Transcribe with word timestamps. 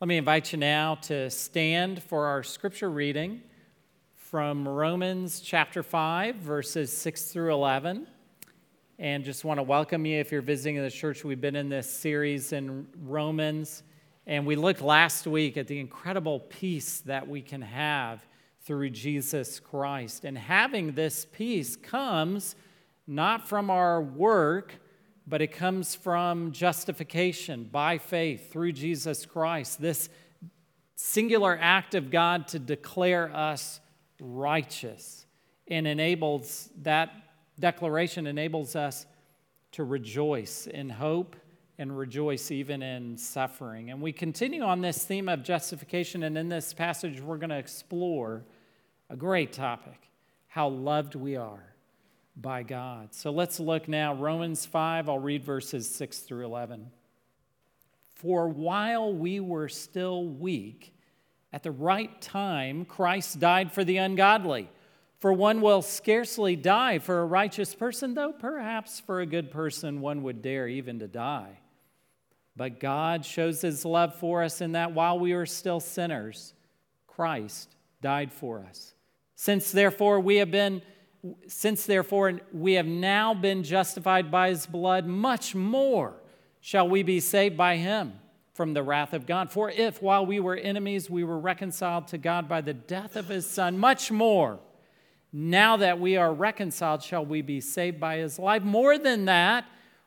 Let 0.00 0.08
me 0.08 0.16
invite 0.16 0.50
you 0.50 0.58
now 0.58 0.94
to 1.02 1.28
stand 1.28 2.02
for 2.02 2.24
our 2.24 2.42
scripture 2.42 2.88
reading 2.88 3.42
from 4.16 4.66
Romans 4.66 5.40
chapter 5.40 5.82
5, 5.82 6.36
verses 6.36 6.96
6 6.96 7.24
through 7.24 7.52
11. 7.52 8.06
And 8.98 9.22
just 9.22 9.44
want 9.44 9.58
to 9.58 9.62
welcome 9.62 10.06
you 10.06 10.18
if 10.18 10.32
you're 10.32 10.40
visiting 10.40 10.82
the 10.82 10.90
church. 10.90 11.22
We've 11.22 11.38
been 11.38 11.54
in 11.54 11.68
this 11.68 11.90
series 11.90 12.54
in 12.54 12.86
Romans, 13.02 13.82
and 14.26 14.46
we 14.46 14.56
looked 14.56 14.80
last 14.80 15.26
week 15.26 15.58
at 15.58 15.66
the 15.66 15.78
incredible 15.78 16.40
peace 16.40 17.00
that 17.00 17.28
we 17.28 17.42
can 17.42 17.60
have 17.60 18.26
through 18.62 18.88
Jesus 18.88 19.60
Christ. 19.60 20.24
And 20.24 20.38
having 20.38 20.92
this 20.92 21.26
peace 21.30 21.76
comes 21.76 22.56
not 23.06 23.46
from 23.46 23.68
our 23.68 24.00
work 24.00 24.79
but 25.30 25.40
it 25.40 25.52
comes 25.52 25.94
from 25.94 26.50
justification 26.50 27.68
by 27.70 27.98
faith 27.98 28.52
through 28.52 28.72
Jesus 28.72 29.24
Christ. 29.24 29.80
This 29.80 30.08
singular 30.96 31.56
act 31.60 31.94
of 31.94 32.10
God 32.10 32.48
to 32.48 32.58
declare 32.58 33.34
us 33.34 33.80
righteous 34.20 35.24
and 35.68 35.86
enables 35.86 36.68
that 36.82 37.10
declaration 37.60 38.26
enables 38.26 38.74
us 38.74 39.06
to 39.72 39.84
rejoice 39.84 40.66
in 40.66 40.90
hope 40.90 41.36
and 41.78 41.96
rejoice 41.96 42.50
even 42.50 42.82
in 42.82 43.16
suffering. 43.16 43.90
And 43.90 44.02
we 44.02 44.12
continue 44.12 44.62
on 44.62 44.80
this 44.80 45.04
theme 45.04 45.28
of 45.28 45.44
justification, 45.44 46.24
and 46.24 46.36
in 46.36 46.48
this 46.48 46.74
passage, 46.74 47.20
we're 47.20 47.38
going 47.38 47.50
to 47.50 47.56
explore 47.56 48.44
a 49.08 49.16
great 49.16 49.52
topic 49.52 50.10
how 50.48 50.68
loved 50.68 51.14
we 51.14 51.36
are 51.36 51.69
by 52.40 52.62
God. 52.62 53.14
So 53.14 53.30
let's 53.30 53.60
look 53.60 53.88
now. 53.88 54.14
Romans 54.14 54.64
5, 54.64 55.08
I'll 55.08 55.18
read 55.18 55.44
verses 55.44 55.88
6 55.94 56.20
through 56.20 56.46
11. 56.46 56.90
For 58.14 58.48
while 58.48 59.12
we 59.12 59.40
were 59.40 59.68
still 59.68 60.24
weak, 60.24 60.94
at 61.52 61.62
the 61.62 61.70
right 61.70 62.20
time, 62.20 62.84
Christ 62.84 63.40
died 63.40 63.72
for 63.72 63.82
the 63.82 63.96
ungodly. 63.96 64.68
For 65.18 65.32
one 65.32 65.60
will 65.60 65.82
scarcely 65.82 66.56
die 66.56 66.98
for 66.98 67.20
a 67.20 67.26
righteous 67.26 67.74
person, 67.74 68.14
though 68.14 68.32
perhaps 68.32 69.00
for 69.00 69.20
a 69.20 69.26
good 69.26 69.50
person 69.50 70.00
one 70.00 70.22
would 70.22 70.42
dare 70.42 70.68
even 70.68 70.98
to 71.00 71.08
die. 71.08 71.58
But 72.56 72.80
God 72.80 73.24
shows 73.24 73.60
his 73.60 73.84
love 73.84 74.14
for 74.14 74.42
us 74.42 74.60
in 74.60 74.72
that 74.72 74.92
while 74.92 75.18
we 75.18 75.34
were 75.34 75.46
still 75.46 75.80
sinners, 75.80 76.54
Christ 77.06 77.74
died 78.00 78.32
for 78.32 78.60
us. 78.60 78.94
Since 79.34 79.72
therefore 79.72 80.20
we 80.20 80.36
have 80.36 80.50
been 80.50 80.82
since 81.46 81.86
therefore 81.86 82.40
we 82.52 82.74
have 82.74 82.86
now 82.86 83.34
been 83.34 83.62
justified 83.62 84.30
by 84.30 84.48
his 84.48 84.66
blood, 84.66 85.06
much 85.06 85.54
more 85.54 86.14
shall 86.60 86.88
we 86.88 87.02
be 87.02 87.20
saved 87.20 87.56
by 87.56 87.76
him 87.76 88.14
from 88.54 88.74
the 88.74 88.82
wrath 88.82 89.12
of 89.12 89.26
God. 89.26 89.50
For 89.50 89.70
if 89.70 90.02
while 90.02 90.26
we 90.26 90.40
were 90.40 90.56
enemies 90.56 91.08
we 91.08 91.24
were 91.24 91.38
reconciled 91.38 92.08
to 92.08 92.18
God 92.18 92.48
by 92.48 92.60
the 92.60 92.74
death 92.74 93.16
of 93.16 93.28
his 93.28 93.48
son, 93.48 93.78
much 93.78 94.10
more 94.10 94.58
now 95.32 95.76
that 95.76 96.00
we 96.00 96.16
are 96.16 96.32
reconciled 96.32 97.02
shall 97.02 97.24
we 97.24 97.42
be 97.42 97.60
saved 97.60 98.00
by 98.00 98.16
his 98.16 98.38
life. 98.38 98.62
More 98.62 98.98
than 98.98 99.26
that, 99.26 99.64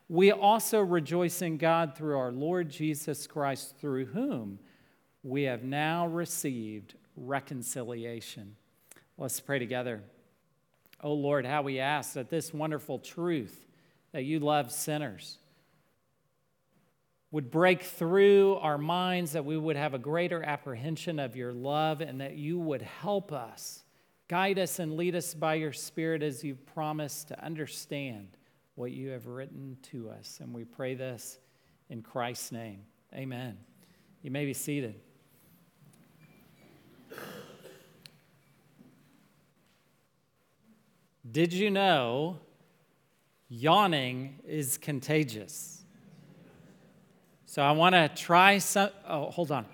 we 0.08 0.30
also 0.32 0.80
rejoice 0.80 1.40
in 1.40 1.56
God 1.56 1.96
through 1.96 2.18
our 2.18 2.30
Lord 2.30 2.68
Jesus 2.68 3.26
Christ, 3.26 3.76
through 3.80 4.06
whom 4.06 4.58
we 5.22 5.44
have 5.44 5.64
now 5.64 6.06
received 6.06 6.94
reconciliation. 7.16 8.56
Let's 9.16 9.40
pray 9.40 9.58
together. 9.58 10.02
Oh 11.04 11.12
Lord, 11.12 11.44
how 11.44 11.60
we 11.60 11.80
ask 11.80 12.14
that 12.14 12.30
this 12.30 12.54
wonderful 12.54 12.98
truth 12.98 13.66
that 14.12 14.24
you 14.24 14.40
love 14.40 14.72
sinners 14.72 15.36
would 17.30 17.50
break 17.50 17.82
through 17.82 18.54
our 18.54 18.78
minds, 18.78 19.32
that 19.32 19.44
we 19.44 19.58
would 19.58 19.76
have 19.76 19.92
a 19.92 19.98
greater 19.98 20.42
apprehension 20.42 21.18
of 21.18 21.36
your 21.36 21.52
love, 21.52 22.00
and 22.00 22.22
that 22.22 22.36
you 22.36 22.58
would 22.58 22.80
help 22.80 23.32
us, 23.32 23.82
guide 24.28 24.58
us, 24.58 24.78
and 24.78 24.96
lead 24.96 25.14
us 25.14 25.34
by 25.34 25.54
your 25.54 25.72
Spirit 25.72 26.22
as 26.22 26.42
you've 26.42 26.64
promised 26.64 27.28
to 27.28 27.44
understand 27.44 28.38
what 28.74 28.92
you 28.92 29.10
have 29.10 29.26
written 29.26 29.76
to 29.82 30.08
us. 30.08 30.38
And 30.40 30.54
we 30.54 30.64
pray 30.64 30.94
this 30.94 31.38
in 31.90 32.02
Christ's 32.02 32.50
name. 32.50 32.80
Amen. 33.12 33.58
You 34.22 34.30
may 34.30 34.46
be 34.46 34.54
seated. 34.54 34.94
Did 41.30 41.52
you 41.52 41.70
know 41.70 42.38
yawning 43.48 44.40
is 44.46 44.76
contagious? 44.76 45.84
So 47.46 47.62
I 47.62 47.72
want 47.72 47.94
to 47.94 48.10
try 48.14 48.58
some. 48.58 48.90
Oh, 49.08 49.30
hold 49.30 49.50
on. 49.50 49.64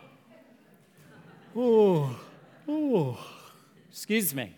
Ooh, 1.56 2.08
ooh. 2.68 3.16
Excuse 3.88 4.34
me. 4.34 4.54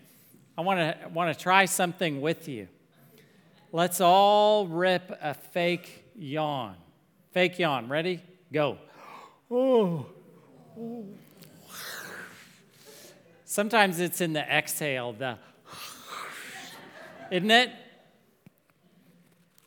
I 0.55 0.61
want 0.61 0.79
to 0.79 1.09
want 1.09 1.35
to 1.35 1.41
try 1.41 1.65
something 1.65 2.21
with 2.21 2.47
you. 2.47 2.67
Let's 3.71 3.99
all 3.99 4.67
rip 4.67 5.11
a 5.19 5.33
fake 5.33 6.05
yawn. 6.15 6.75
Fake 7.31 7.57
yawn. 7.57 7.89
Ready? 7.89 8.21
Go. 8.51 8.77
Oh. 9.49 10.05
Sometimes 13.45 13.99
it's 13.99 14.21
in 14.21 14.33
the 14.33 14.41
exhale, 14.41 15.13
the 15.13 15.37
isn't 17.33 17.49
it? 17.49 17.71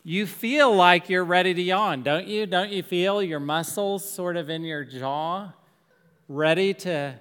You 0.05 0.25
feel 0.25 0.73
like 0.73 1.09
you're 1.09 1.25
ready 1.25 1.53
to 1.53 1.61
yawn, 1.61 2.05
don't 2.05 2.29
you? 2.29 2.47
Don't 2.47 2.71
you 2.71 2.85
feel 2.85 3.21
your 3.21 3.41
muscles 3.41 4.09
sort 4.09 4.37
of 4.37 4.49
in 4.49 4.63
your 4.63 4.85
jaw 4.85 5.53
ready 6.29 6.75
to, 6.75 7.17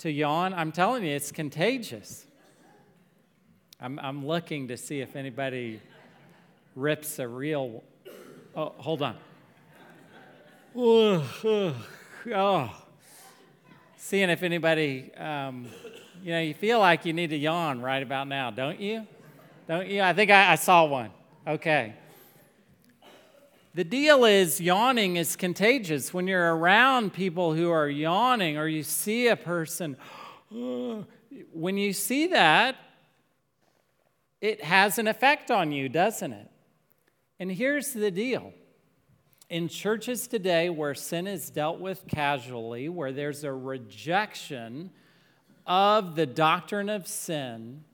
to 0.00 0.10
yawn? 0.10 0.52
I'm 0.52 0.70
telling 0.70 1.02
you, 1.02 1.14
it's 1.16 1.32
contagious. 1.32 2.26
I'm, 3.80 3.98
I'm 3.98 4.26
looking 4.26 4.68
to 4.68 4.76
see 4.76 5.00
if 5.00 5.16
anybody 5.16 5.80
rips 6.74 7.18
a 7.18 7.26
real. 7.26 7.82
Oh, 8.54 8.74
hold 8.76 9.00
on. 9.00 9.16
Oh. 12.34 12.70
Seeing 13.96 14.28
if 14.28 14.42
anybody, 14.42 15.10
um, 15.14 15.68
you 16.22 16.32
know, 16.32 16.40
you 16.40 16.52
feel 16.52 16.80
like 16.80 17.06
you 17.06 17.14
need 17.14 17.30
to 17.30 17.36
yawn 17.36 17.80
right 17.80 18.02
about 18.02 18.28
now, 18.28 18.50
don't 18.50 18.78
you? 18.78 19.06
Don't 19.68 19.88
you? 19.88 20.00
I 20.00 20.12
think 20.12 20.30
I, 20.30 20.52
I 20.52 20.54
saw 20.54 20.84
one. 20.84 21.10
Okay. 21.46 21.94
The 23.74 23.84
deal 23.84 24.24
is 24.24 24.60
yawning 24.60 25.16
is 25.16 25.36
contagious. 25.36 26.14
When 26.14 26.26
you're 26.26 26.56
around 26.56 27.12
people 27.12 27.52
who 27.52 27.70
are 27.70 27.88
yawning 27.88 28.56
or 28.56 28.68
you 28.68 28.82
see 28.82 29.28
a 29.28 29.36
person, 29.36 29.96
when 30.50 31.76
you 31.76 31.92
see 31.92 32.28
that, 32.28 32.76
it 34.40 34.62
has 34.62 34.98
an 34.98 35.08
effect 35.08 35.50
on 35.50 35.72
you, 35.72 35.88
doesn't 35.88 36.32
it? 36.32 36.50
And 37.40 37.50
here's 37.50 37.92
the 37.92 38.10
deal. 38.10 38.54
In 39.50 39.68
churches 39.68 40.26
today 40.26 40.70
where 40.70 40.94
sin 40.94 41.26
is 41.26 41.50
dealt 41.50 41.80
with 41.80 42.06
casually, 42.06 42.88
where 42.88 43.12
there's 43.12 43.44
a 43.44 43.52
rejection 43.52 44.90
of 45.66 46.14
the 46.14 46.26
doctrine 46.26 46.88
of 46.88 47.06
sin, 47.06 47.84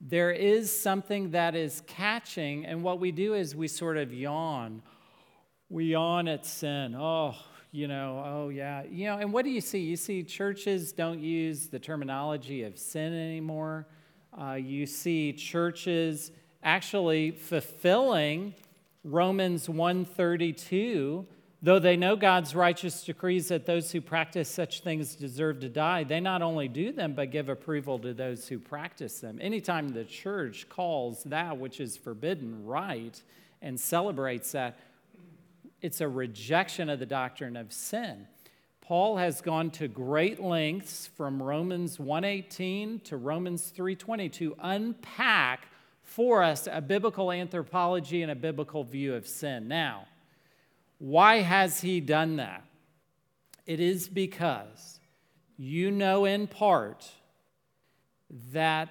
there 0.00 0.30
is 0.30 0.76
something 0.76 1.30
that 1.30 1.54
is 1.54 1.82
catching, 1.86 2.66
and 2.66 2.82
what 2.82 3.00
we 3.00 3.12
do 3.12 3.34
is 3.34 3.56
we 3.56 3.68
sort 3.68 3.96
of 3.96 4.12
yawn. 4.12 4.82
We 5.68 5.86
yawn 5.86 6.28
at 6.28 6.44
sin. 6.44 6.94
Oh, 6.94 7.34
you 7.72 7.88
know, 7.88 8.22
oh 8.24 8.48
yeah. 8.50 8.82
You 8.88 9.06
know, 9.06 9.18
and 9.18 9.32
what 9.32 9.44
do 9.44 9.50
you 9.50 9.60
see? 9.60 9.80
You 9.80 9.96
see 9.96 10.22
churches 10.22 10.92
don't 10.92 11.20
use 11.20 11.68
the 11.68 11.78
terminology 11.78 12.62
of 12.62 12.78
sin 12.78 13.12
anymore. 13.12 13.86
Uh, 14.38 14.54
you 14.54 14.86
see 14.86 15.32
churches 15.32 16.30
actually 16.62 17.30
fulfilling 17.30 18.54
Romans 19.02 19.68
132 19.68 21.26
Though 21.62 21.78
they 21.78 21.96
know 21.96 22.16
God's 22.16 22.54
righteous 22.54 23.02
decrees 23.02 23.48
that 23.48 23.64
those 23.64 23.90
who 23.90 24.00
practice 24.00 24.48
such 24.48 24.82
things 24.82 25.14
deserve 25.14 25.60
to 25.60 25.68
die, 25.68 26.04
they 26.04 26.20
not 26.20 26.42
only 26.42 26.68
do 26.68 26.92
them, 26.92 27.14
but 27.14 27.30
give 27.30 27.48
approval 27.48 27.98
to 28.00 28.12
those 28.12 28.46
who 28.46 28.58
practice 28.58 29.20
them. 29.20 29.38
Anytime 29.40 29.88
the 29.88 30.04
church 30.04 30.68
calls 30.68 31.24
that 31.24 31.56
which 31.58 31.80
is 31.80 31.96
forbidden 31.96 32.64
right 32.66 33.20
and 33.62 33.80
celebrates 33.80 34.52
that, 34.52 34.78
it's 35.80 36.02
a 36.02 36.08
rejection 36.08 36.90
of 36.90 36.98
the 36.98 37.06
doctrine 37.06 37.56
of 37.56 37.72
sin. 37.72 38.26
Paul 38.82 39.16
has 39.16 39.40
gone 39.40 39.70
to 39.72 39.88
great 39.88 40.40
lengths 40.40 41.06
from 41.06 41.42
Romans 41.42 41.98
1:18 41.98 43.00
to 43.04 43.16
Romans 43.16 43.72
3:20 43.72 44.28
to 44.34 44.54
unpack 44.60 45.68
for 46.02 46.42
us 46.42 46.68
a 46.70 46.80
biblical 46.80 47.32
anthropology 47.32 48.22
and 48.22 48.30
a 48.30 48.36
biblical 48.36 48.84
view 48.84 49.14
of 49.14 49.26
sin. 49.26 49.66
Now, 49.66 50.06
why 50.98 51.40
has 51.40 51.80
he 51.80 52.00
done 52.00 52.36
that? 52.36 52.64
It 53.66 53.80
is 53.80 54.08
because 54.08 55.00
you 55.56 55.90
know 55.90 56.24
in 56.24 56.46
part 56.46 57.10
that 58.52 58.90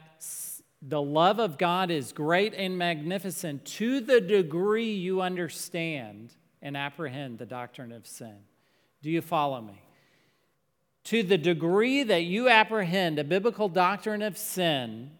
the 0.81 1.01
love 1.01 1.39
of 1.39 1.57
God 1.57 1.89
is 1.89 2.11
great 2.11 2.53
and 2.53 2.77
magnificent 2.77 3.65
to 3.65 4.01
the 4.01 4.21
degree 4.21 4.93
you 4.93 5.21
understand 5.21 6.33
and 6.61 6.75
apprehend 6.75 7.37
the 7.37 7.45
doctrine 7.45 7.91
of 7.91 8.05
sin. 8.05 8.37
Do 9.01 9.09
you 9.09 9.21
follow 9.21 9.61
me? 9.61 9.81
To 11.05 11.23
the 11.23 11.37
degree 11.37 12.03
that 12.03 12.23
you 12.23 12.49
apprehend 12.49 13.19
a 13.19 13.23
biblical 13.23 13.69
doctrine 13.69 14.23
of 14.23 14.37
sin, 14.37 15.11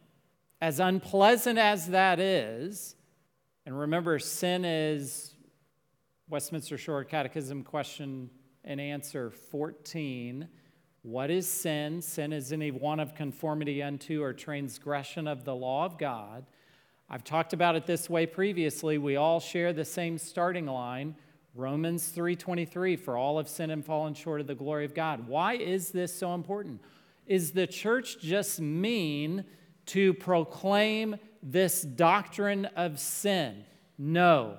as 0.59 0.79
unpleasant 0.79 1.59
as 1.59 1.89
that 1.89 2.19
is, 2.19 2.95
and 3.65 3.79
remember, 3.79 4.17
sin 4.19 4.65
is 4.65 5.34
Westminster 6.27 6.75
Short 6.75 7.07
Catechism 7.07 7.63
question 7.63 8.31
and 8.63 8.81
answer 8.81 9.30
14. 9.30 10.48
What 11.04 11.30
is 11.30 11.48
sin? 11.48 12.01
Sin 12.01 12.33
is 12.33 12.51
any 12.51 12.72
want 12.72 13.00
of 13.00 13.13
conformity 13.13 13.83
unto 13.83 14.24
or 14.24 14.33
transgression 14.33 15.27
of 15.27 15.45
the 15.45 15.54
law 15.54 15.86
of 15.86 16.00
God. 16.00 16.48
I've 17.12 17.24
talked 17.24 17.54
about 17.54 17.75
it 17.75 17.86
this 17.86 18.10
way 18.10 18.25
previously. 18.25 18.98
We 18.98 19.18
all 19.18 19.39
share 19.39 19.72
the 19.72 19.86
same 19.86 20.18
starting 20.18 20.66
line. 20.66 21.16
Romans 21.54 22.10
3:23 22.10 22.95
for 22.95 23.18
all 23.18 23.38
have 23.38 23.48
sinned 23.48 23.71
and 23.71 23.86
fallen 23.86 24.16
short 24.16 24.42
of 24.42 24.48
the 24.48 24.56
glory 24.56 24.83
of 24.83 24.95
God. 24.95 25.28
Why 25.28 25.54
is 25.54 25.92
this 25.92 26.12
so 26.12 26.33
important? 26.33 26.81
Is 27.28 27.51
the 27.51 27.68
church 27.68 28.18
just 28.19 28.60
mean 28.60 29.45
to 29.88 30.16
proclaim 30.16 31.18
this 31.44 31.83
doctrine 31.83 32.66
of 32.66 33.00
sin? 33.00 33.63
No. 34.00 34.57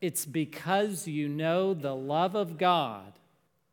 It's 0.00 0.26
because 0.26 1.08
you 1.08 1.28
know 1.28 1.74
the 1.74 1.94
love 1.94 2.34
of 2.34 2.58
God 2.58 3.12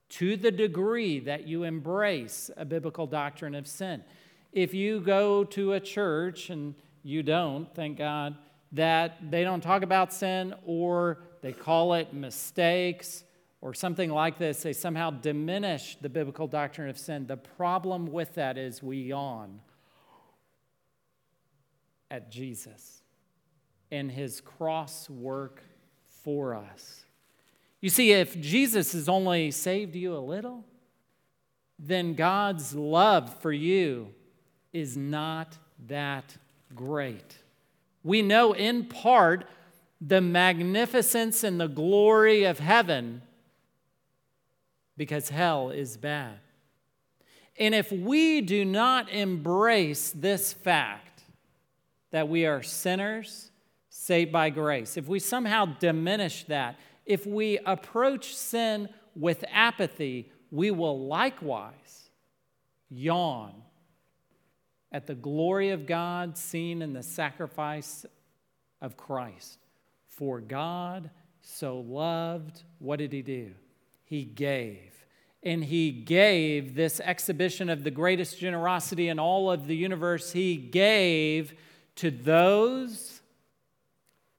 to 0.09 0.37
the 0.37 0.51
degree 0.51 1.19
that 1.19 1.47
you 1.47 1.63
embrace 1.63 2.49
a 2.55 2.65
biblical 2.65 3.07
doctrine 3.07 3.55
of 3.55 3.67
sin. 3.67 4.03
If 4.51 4.73
you 4.73 4.99
go 4.99 5.43
to 5.45 5.73
a 5.73 5.79
church, 5.79 6.49
and 6.51 6.75
you 7.01 7.23
don't, 7.23 7.73
thank 7.75 7.97
God, 7.97 8.35
that 8.71 9.31
they 9.31 9.43
don't 9.43 9.61
talk 9.61 9.83
about 9.83 10.13
sin 10.13 10.53
or 10.65 11.19
they 11.41 11.51
call 11.51 11.93
it 11.93 12.13
mistakes 12.13 13.23
or 13.61 13.73
something 13.73 14.09
like 14.09 14.37
this, 14.37 14.63
they 14.63 14.73
somehow 14.73 15.09
diminish 15.09 15.97
the 16.01 16.09
biblical 16.09 16.47
doctrine 16.47 16.89
of 16.89 16.97
sin. 16.97 17.27
The 17.27 17.37
problem 17.37 18.07
with 18.07 18.35
that 18.35 18.57
is 18.57 18.83
we 18.83 18.97
yawn 18.97 19.59
at 22.11 22.31
Jesus 22.31 23.01
and 23.91 24.11
his 24.11 24.41
cross 24.41 25.09
work 25.09 25.63
for 26.23 26.55
us. 26.55 27.05
You 27.81 27.89
see, 27.89 28.11
if 28.11 28.39
Jesus 28.39 28.93
has 28.93 29.09
only 29.09 29.51
saved 29.51 29.95
you 29.95 30.15
a 30.15 30.19
little, 30.19 30.63
then 31.77 32.13
God's 32.13 32.73
love 32.73 33.41
for 33.41 33.51
you 33.51 34.07
is 34.71 34.95
not 34.95 35.57
that 35.87 36.37
great. 36.73 37.37
We 38.03 38.21
know 38.21 38.53
in 38.53 38.85
part 38.85 39.45
the 39.99 40.21
magnificence 40.21 41.43
and 41.43 41.59
the 41.59 41.67
glory 41.67 42.43
of 42.45 42.59
heaven 42.59 43.21
because 44.97 45.29
hell 45.29 45.69
is 45.69 45.97
bad. 45.97 46.39
And 47.57 47.75
if 47.75 47.91
we 47.91 48.41
do 48.41 48.65
not 48.65 49.09
embrace 49.11 50.11
this 50.11 50.53
fact 50.53 51.23
that 52.11 52.27
we 52.27 52.45
are 52.45 52.63
sinners 52.63 53.51
saved 53.95 54.31
by 54.31 54.49
grace, 54.49 54.97
if 54.97 55.07
we 55.07 55.19
somehow 55.19 55.65
diminish 55.65 56.45
that, 56.45 56.79
if 57.05 57.27
we 57.27 57.59
approach 57.59 58.35
sin 58.35 58.89
with 59.15 59.45
apathy, 59.51 60.31
we 60.49 60.71
will 60.71 61.05
likewise 61.05 62.09
yawn 62.89 63.53
at 64.91 65.05
the 65.05 65.13
glory 65.13 65.69
of 65.69 65.85
God 65.85 66.37
seen 66.37 66.81
in 66.81 66.93
the 66.93 67.03
sacrifice 67.03 68.03
of 68.81 68.97
Christ. 68.97 69.59
For 70.07 70.41
God 70.41 71.11
so 71.41 71.79
loved, 71.79 72.63
what 72.79 72.97
did 72.97 73.13
He 73.13 73.21
do? 73.21 73.51
He 74.05 74.25
gave. 74.25 75.05
And 75.43 75.63
He 75.63 75.91
gave 75.91 76.73
this 76.73 76.99
exhibition 76.99 77.69
of 77.69 77.83
the 77.83 77.91
greatest 77.91 78.39
generosity 78.39 79.07
in 79.07 79.19
all 79.19 79.51
of 79.51 79.67
the 79.67 79.75
universe. 79.75 80.31
He 80.31 80.55
gave 80.57 81.53
to 81.97 82.09
those 82.09 83.21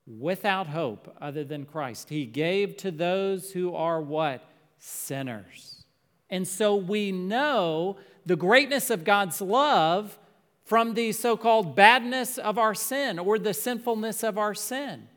without 0.07 0.67
hope 0.67 1.15
other 1.21 1.45
than 1.45 1.65
Christ. 1.65 2.09
He 2.09 2.27
gave 2.27 2.77
to 2.79 2.91
those 2.91 3.53
who 3.53 3.75
are 3.75 4.01
what? 4.01 4.49
Sinners. 4.79 5.87
And 6.29 6.47
so 6.47 6.77
we 6.77 7.13
know 7.13 7.97
the 8.27 8.37
greatness 8.37 8.91
of 8.91 9.05
God's 9.05 9.41
love 9.41 10.19
from 10.65 10.95
the 10.95 11.13
so 11.13 11.37
called 11.37 11.77
badness 11.77 12.39
of 12.39 12.59
our 12.59 12.75
sin 12.75 13.19
or 13.19 13.39
the 13.39 13.55
sinfulness 13.55 14.23
of 14.23 14.39
our 14.39 14.55
sin. 14.55 15.09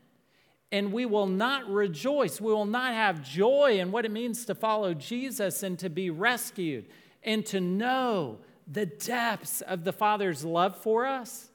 And 0.70 0.92
we 0.92 1.06
will 1.06 1.26
not 1.26 1.68
rejoice, 1.70 2.40
we 2.40 2.52
will 2.52 2.66
not 2.66 2.92
have 2.92 3.22
joy 3.22 3.78
in 3.80 3.90
what 3.90 4.04
it 4.04 4.10
means 4.10 4.44
to 4.44 4.54
follow 4.54 4.92
Jesus 4.92 5.62
and 5.62 5.78
to 5.78 5.88
be 5.88 6.10
rescued 6.10 6.86
and 7.22 7.44
to 7.46 7.60
know 7.60 8.38
the 8.70 8.84
depths 8.84 9.62
of 9.62 9.84
the 9.84 9.94
Father's 9.94 10.44
love 10.44 10.76
for 10.76 11.06
us 11.06 11.50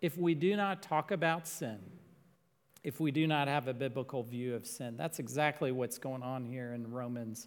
if 0.00 0.16
we 0.16 0.34
do 0.34 0.56
not 0.56 0.82
talk 0.82 1.10
about 1.10 1.46
sin 1.46 1.78
if 2.84 2.98
we 3.00 3.10
do 3.10 3.26
not 3.26 3.48
have 3.48 3.68
a 3.68 3.74
biblical 3.74 4.22
view 4.22 4.54
of 4.54 4.66
sin. 4.66 4.96
That's 4.96 5.18
exactly 5.18 5.70
what's 5.72 5.98
going 5.98 6.22
on 6.22 6.44
here 6.44 6.72
in 6.72 6.90
Romans 6.90 7.46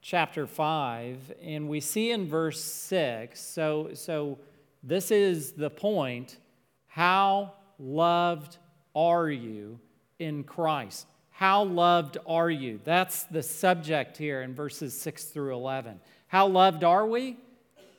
chapter 0.00 0.46
5. 0.46 1.32
And 1.42 1.68
we 1.68 1.80
see 1.80 2.10
in 2.10 2.26
verse 2.26 2.62
6, 2.62 3.38
so, 3.40 3.90
so 3.94 4.38
this 4.82 5.10
is 5.10 5.52
the 5.52 5.70
point. 5.70 6.38
How 6.86 7.52
loved 7.78 8.56
are 8.94 9.28
you 9.28 9.78
in 10.18 10.44
Christ? 10.44 11.06
How 11.30 11.64
loved 11.64 12.16
are 12.26 12.50
you? 12.50 12.80
That's 12.84 13.24
the 13.24 13.42
subject 13.42 14.16
here 14.16 14.40
in 14.40 14.54
verses 14.54 14.98
6 14.98 15.24
through 15.24 15.54
11. 15.54 16.00
How 16.28 16.46
loved 16.46 16.82
are 16.82 17.06
we? 17.06 17.36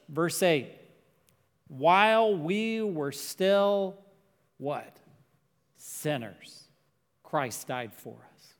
Verse 0.10 0.42
8. 0.42 0.72
While 1.68 2.36
we 2.36 2.82
were 2.82 3.12
still 3.12 3.96
what? 4.58 4.97
Sinners, 5.78 6.66
Christ 7.24 7.68
died 7.68 7.94
for 7.94 8.16
us. 8.34 8.54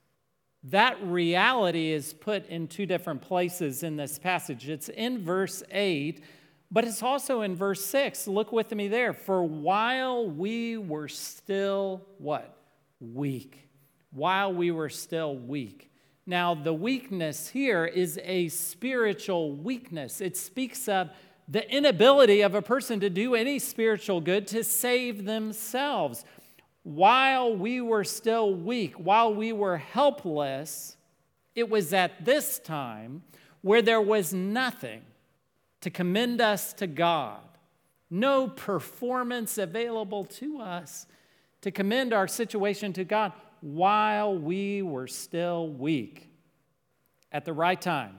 That 0.64 1.02
reality 1.02 1.92
is 1.92 2.12
put 2.12 2.46
in 2.46 2.66
two 2.66 2.86
different 2.86 3.22
places 3.22 3.82
in 3.82 3.96
this 3.96 4.18
passage. 4.18 4.68
It's 4.68 4.88
in 4.88 5.24
verse 5.24 5.62
8, 5.70 6.22
but 6.70 6.84
it's 6.84 7.02
also 7.02 7.42
in 7.42 7.54
verse 7.54 7.84
6. 7.84 8.26
Look 8.26 8.52
with 8.52 8.74
me 8.74 8.88
there. 8.88 9.12
For 9.12 9.42
while 9.42 10.28
we 10.28 10.76
were 10.76 11.08
still 11.08 12.02
what? 12.18 12.56
Weak. 13.00 13.68
While 14.10 14.52
we 14.52 14.70
were 14.70 14.88
still 14.88 15.36
weak. 15.36 15.90
Now, 16.26 16.54
the 16.54 16.74
weakness 16.74 17.48
here 17.48 17.86
is 17.86 18.20
a 18.22 18.48
spiritual 18.48 19.52
weakness. 19.52 20.20
It 20.20 20.36
speaks 20.36 20.88
of 20.88 21.10
the 21.48 21.70
inability 21.74 22.42
of 22.42 22.54
a 22.54 22.60
person 22.60 23.00
to 23.00 23.08
do 23.08 23.34
any 23.34 23.58
spiritual 23.58 24.20
good 24.20 24.46
to 24.48 24.62
save 24.62 25.24
themselves 25.24 26.24
while 26.88 27.54
we 27.54 27.82
were 27.82 28.02
still 28.02 28.54
weak, 28.54 28.94
while 28.94 29.34
we 29.34 29.52
were 29.52 29.76
helpless, 29.76 30.96
it 31.54 31.68
was 31.68 31.92
at 31.92 32.24
this 32.24 32.58
time 32.58 33.22
where 33.60 33.82
there 33.82 34.00
was 34.00 34.32
nothing 34.32 35.02
to 35.82 35.90
commend 35.90 36.40
us 36.40 36.72
to 36.72 36.86
God, 36.86 37.42
no 38.08 38.48
performance 38.48 39.58
available 39.58 40.24
to 40.24 40.62
us 40.62 41.06
to 41.60 41.70
commend 41.70 42.14
our 42.14 42.26
situation 42.26 42.94
to 42.94 43.04
God 43.04 43.34
while 43.60 44.34
we 44.34 44.80
were 44.80 45.08
still 45.08 45.68
weak. 45.68 46.30
At 47.30 47.44
the 47.44 47.52
right 47.52 47.78
time, 47.78 48.16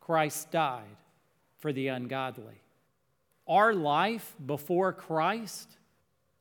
Christ 0.00 0.50
died 0.50 0.98
for 1.56 1.72
the 1.72 1.88
ungodly. 1.88 2.60
Our 3.48 3.72
life 3.72 4.36
before 4.44 4.92
Christ, 4.92 5.78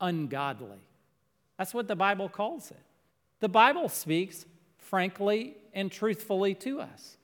ungodly. 0.02 0.82
That's 1.64 1.74
what 1.74 1.88
the 1.88 1.96
Bible 1.96 2.28
calls 2.28 2.72
it. 2.72 2.84
The 3.40 3.48
Bible 3.48 3.88
speaks 3.88 4.46
frankly 4.80 5.56
and 5.74 5.90
truthfully 5.90 6.56
to 6.56 6.82
us. 6.82 7.16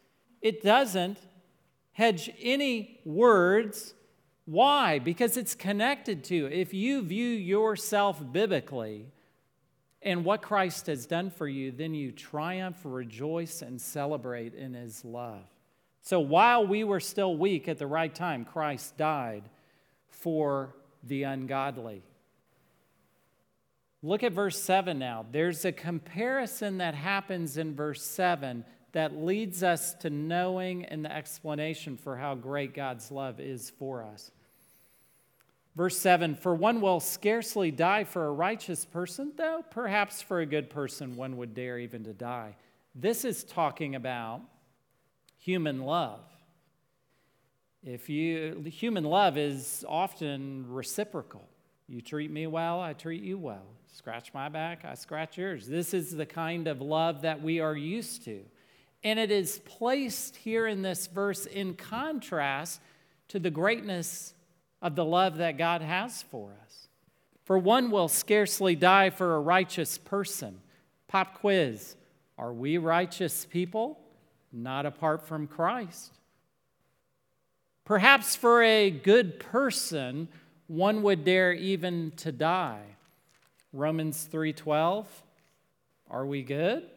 It 0.41 0.63
doesn't 0.63 1.17
hedge 1.91 2.31
any 2.41 3.01
words. 3.03 3.93
Why? 4.45 4.99
Because 4.99 5.35
it's 5.35 5.55
connected 5.55 6.23
to. 6.23 6.49
If 6.53 6.73
you 6.73 7.01
view 7.01 7.27
yourself 7.27 8.23
biblically 8.31 9.07
and 10.01 10.23
what 10.23 10.41
Christ 10.41 10.87
has 10.87 11.05
done 11.05 11.31
for 11.31 11.49
you, 11.49 11.71
then 11.71 11.93
you 11.93 12.13
triumph, 12.13 12.77
rejoice, 12.85 13.61
and 13.61 13.81
celebrate 13.81 14.53
in 14.53 14.73
his 14.73 15.03
love. 15.03 15.43
So 16.01 16.21
while 16.21 16.65
we 16.65 16.85
were 16.85 17.01
still 17.01 17.35
weak 17.35 17.67
at 17.67 17.77
the 17.77 17.87
right 17.87 18.15
time, 18.15 18.45
Christ 18.45 18.95
died 18.95 19.43
for 20.07 20.77
the 21.03 21.23
ungodly. 21.23 22.03
Look 24.01 24.23
at 24.23 24.31
verse 24.31 24.59
7 24.61 24.97
now. 24.97 25.25
There's 25.29 25.65
a 25.65 25.71
comparison 25.71 26.77
that 26.77 26.95
happens 26.95 27.57
in 27.57 27.75
verse 27.75 28.01
7 28.03 28.63
that 28.93 29.15
leads 29.15 29.61
us 29.61 29.93
to 29.95 30.09
knowing 30.09 30.85
and 30.85 31.03
the 31.03 31.13
explanation 31.13 31.97
for 31.97 32.15
how 32.15 32.35
great 32.35 32.73
God's 32.73 33.11
love 33.11 33.39
is 33.39 33.69
for 33.69 34.03
us. 34.03 34.31
Verse 35.75 35.97
7 35.97 36.35
For 36.35 36.55
one 36.55 36.81
will 36.81 36.99
scarcely 36.99 37.71
die 37.71 38.05
for 38.05 38.25
a 38.25 38.31
righteous 38.31 38.85
person, 38.85 39.33
though 39.35 39.63
perhaps 39.69 40.21
for 40.21 40.39
a 40.39 40.45
good 40.45 40.69
person 40.69 41.17
one 41.17 41.37
would 41.37 41.53
dare 41.53 41.77
even 41.77 42.05
to 42.05 42.13
die. 42.13 42.55
This 42.95 43.25
is 43.25 43.43
talking 43.43 43.95
about 43.95 44.41
human 45.37 45.81
love. 45.81 46.21
If 47.83 48.09
you, 48.09 48.63
human 48.65 49.03
love 49.03 49.37
is 49.37 49.85
often 49.87 50.65
reciprocal. 50.67 51.48
You 51.89 52.01
treat 52.01 52.29
me 52.29 52.45
well, 52.45 52.79
I 52.79 52.93
treat 52.93 53.23
you 53.23 53.39
well. 53.39 53.65
Scratch 53.95 54.31
my 54.31 54.47
back, 54.47 54.85
I 54.85 54.93
scratch 54.93 55.39
yours. 55.39 55.65
This 55.65 55.91
is 55.95 56.11
the 56.15 56.25
kind 56.25 56.67
of 56.67 56.81
love 56.81 57.23
that 57.23 57.41
we 57.41 57.59
are 57.61 57.75
used 57.75 58.23
to. 58.25 58.41
And 59.03 59.17
it 59.17 59.31
is 59.31 59.59
placed 59.65 60.35
here 60.35 60.67
in 60.67 60.83
this 60.83 61.07
verse 61.07 61.47
in 61.47 61.73
contrast 61.73 62.79
to 63.29 63.39
the 63.39 63.49
greatness 63.49 64.35
of 64.83 64.95
the 64.95 65.03
love 65.03 65.37
that 65.37 65.57
God 65.57 65.81
has 65.81 66.21
for 66.21 66.51
us. 66.63 66.89
For 67.43 67.57
one 67.57 67.89
will 67.89 68.07
scarcely 68.07 68.75
die 68.75 69.09
for 69.09 69.35
a 69.35 69.39
righteous 69.39 69.97
person. 69.97 70.61
Pop 71.07 71.39
quiz 71.39 71.95
Are 72.37 72.53
we 72.53 72.77
righteous 72.77 73.45
people? 73.45 73.99
Not 74.53 74.85
apart 74.85 75.27
from 75.27 75.47
Christ. 75.47 76.13
Perhaps 77.83 78.35
for 78.35 78.61
a 78.61 78.91
good 78.91 79.39
person, 79.39 80.27
one 80.69 81.01
would 81.01 81.25
dare 81.25 81.51
even 81.51 82.11
to 82.11 82.31
die. 82.31 82.95
Romans 83.73 84.27
3:12 84.31 85.05
Are 86.09 86.25
we 86.25 86.43
good? 86.43 86.89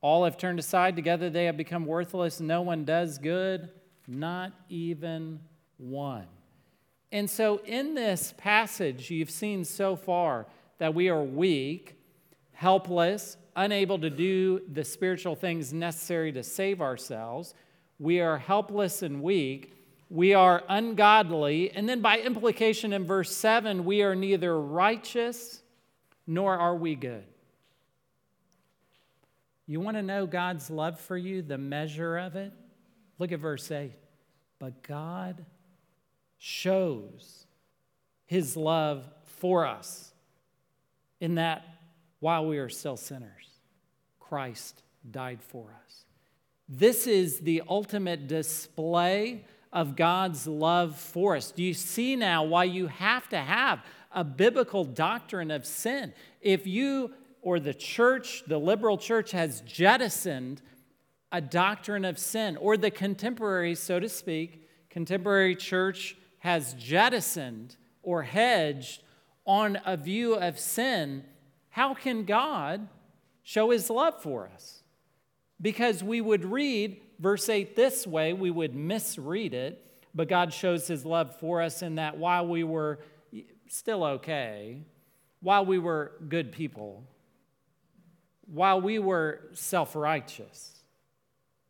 All 0.00 0.24
have 0.24 0.36
turned 0.36 0.58
aside 0.58 0.96
together 0.96 1.30
they 1.30 1.44
have 1.44 1.56
become 1.56 1.86
worthless 1.86 2.40
no 2.40 2.62
one 2.62 2.84
does 2.84 3.18
good 3.18 3.70
not 4.06 4.52
even 4.68 5.40
one. 5.78 6.26
And 7.12 7.28
so 7.30 7.60
in 7.64 7.94
this 7.94 8.34
passage 8.36 9.10
you've 9.10 9.30
seen 9.30 9.64
so 9.64 9.96
far 9.96 10.46
that 10.78 10.94
we 10.94 11.08
are 11.08 11.22
weak, 11.22 11.96
helpless, 12.52 13.36
unable 13.56 13.98
to 13.98 14.10
do 14.10 14.60
the 14.72 14.84
spiritual 14.84 15.36
things 15.36 15.72
necessary 15.72 16.32
to 16.32 16.42
save 16.42 16.80
ourselves. 16.80 17.54
We 17.98 18.20
are 18.20 18.38
helpless 18.38 19.02
and 19.02 19.22
weak. 19.22 19.72
We 20.10 20.34
are 20.34 20.62
ungodly. 20.68 21.70
And 21.70 21.88
then, 21.88 22.00
by 22.00 22.18
implication, 22.18 22.92
in 22.92 23.04
verse 23.04 23.34
7, 23.34 23.84
we 23.84 24.02
are 24.02 24.14
neither 24.14 24.60
righteous 24.60 25.62
nor 26.26 26.56
are 26.56 26.76
we 26.76 26.94
good. 26.94 27.24
You 29.66 29.80
want 29.80 29.96
to 29.96 30.02
know 30.02 30.26
God's 30.26 30.70
love 30.70 31.00
for 31.00 31.16
you, 31.16 31.42
the 31.42 31.58
measure 31.58 32.18
of 32.18 32.36
it? 32.36 32.52
Look 33.18 33.32
at 33.32 33.40
verse 33.40 33.70
8. 33.70 33.92
But 34.58 34.82
God 34.82 35.44
shows 36.38 37.46
his 38.26 38.56
love 38.56 39.08
for 39.24 39.66
us 39.66 40.12
in 41.20 41.36
that 41.36 41.64
while 42.20 42.46
we 42.46 42.58
are 42.58 42.68
still 42.68 42.96
sinners, 42.96 43.48
Christ 44.20 44.82
died 45.10 45.42
for 45.42 45.74
us. 45.84 46.04
This 46.68 47.06
is 47.06 47.40
the 47.40 47.62
ultimate 47.68 48.26
display 48.26 49.44
of 49.74 49.96
God's 49.96 50.46
love 50.46 50.96
for 50.96 51.36
us. 51.36 51.50
Do 51.50 51.62
you 51.62 51.74
see 51.74 52.16
now 52.16 52.44
why 52.44 52.64
you 52.64 52.86
have 52.86 53.28
to 53.30 53.38
have 53.38 53.84
a 54.12 54.22
biblical 54.22 54.84
doctrine 54.84 55.50
of 55.50 55.66
sin? 55.66 56.14
If 56.40 56.66
you 56.66 57.12
or 57.42 57.60
the 57.60 57.74
church, 57.74 58.44
the 58.46 58.56
liberal 58.56 58.96
church, 58.96 59.32
has 59.32 59.60
jettisoned 59.62 60.62
a 61.30 61.40
doctrine 61.40 62.04
of 62.04 62.18
sin, 62.18 62.56
or 62.56 62.76
the 62.76 62.90
contemporary, 62.90 63.74
so 63.74 63.98
to 63.98 64.08
speak, 64.08 64.68
contemporary 64.88 65.56
church 65.56 66.16
has 66.38 66.74
jettisoned 66.74 67.76
or 68.02 68.22
hedged 68.22 69.02
on 69.44 69.78
a 69.84 69.96
view 69.96 70.34
of 70.34 70.58
sin, 70.58 71.24
how 71.70 71.92
can 71.92 72.24
God 72.24 72.86
show 73.42 73.70
his 73.70 73.90
love 73.90 74.22
for 74.22 74.48
us? 74.54 74.84
Because 75.60 76.04
we 76.04 76.20
would 76.20 76.44
read 76.44 77.00
verse 77.18 77.48
8 77.48 77.76
this 77.76 78.06
way, 78.06 78.32
we 78.32 78.50
would 78.50 78.74
misread 78.74 79.54
it, 79.54 79.84
but 80.14 80.28
God 80.28 80.52
shows 80.52 80.86
his 80.86 81.04
love 81.04 81.38
for 81.38 81.60
us 81.60 81.82
in 81.82 81.96
that 81.96 82.16
while 82.16 82.46
we 82.46 82.64
were 82.64 83.00
still 83.68 84.04
okay, 84.04 84.82
while 85.40 85.66
we 85.66 85.78
were 85.78 86.12
good 86.28 86.52
people, 86.52 87.04
while 88.46 88.80
we 88.80 88.98
were 88.98 89.42
self 89.52 89.96
righteous, 89.96 90.80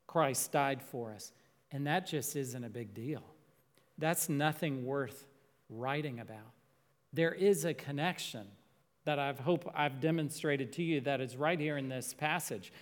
Christ 0.06 0.52
died 0.52 0.82
for 0.82 1.12
us. 1.12 1.32
And 1.72 1.86
that 1.86 2.06
just 2.06 2.36
isn't 2.36 2.62
a 2.62 2.68
big 2.68 2.94
deal. 2.94 3.22
That's 3.98 4.28
nothing 4.28 4.84
worth 4.84 5.26
writing 5.68 6.20
about. 6.20 6.52
There 7.12 7.32
is 7.32 7.64
a 7.64 7.74
connection 7.74 8.46
that 9.04 9.18
I 9.18 9.32
hope 9.32 9.70
I've 9.74 10.00
demonstrated 10.00 10.72
to 10.74 10.82
you 10.82 11.00
that 11.02 11.20
is 11.20 11.36
right 11.36 11.58
here 11.58 11.76
in 11.76 11.88
this 11.88 12.14
passage 12.14 12.72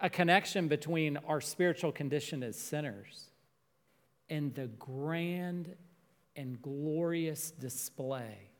a 0.00 0.08
connection 0.08 0.68
between 0.68 1.16
our 1.26 1.40
spiritual 1.40 1.92
condition 1.92 2.42
as 2.42 2.56
sinners 2.56 3.30
and 4.30 4.54
the 4.54 4.66
grand 4.66 5.74
and 6.36 6.60
glorious 6.62 7.50
display 7.50 8.50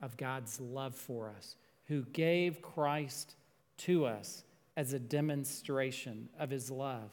of 0.00 0.16
God's 0.16 0.60
love 0.60 0.96
for 0.96 1.32
us, 1.36 1.56
who 1.86 2.02
gave 2.02 2.60
Christ 2.60 3.36
to 3.78 4.04
us 4.04 4.42
as 4.76 4.92
a 4.92 4.98
demonstration 4.98 6.28
of 6.38 6.50
his 6.50 6.70
love. 6.70 7.10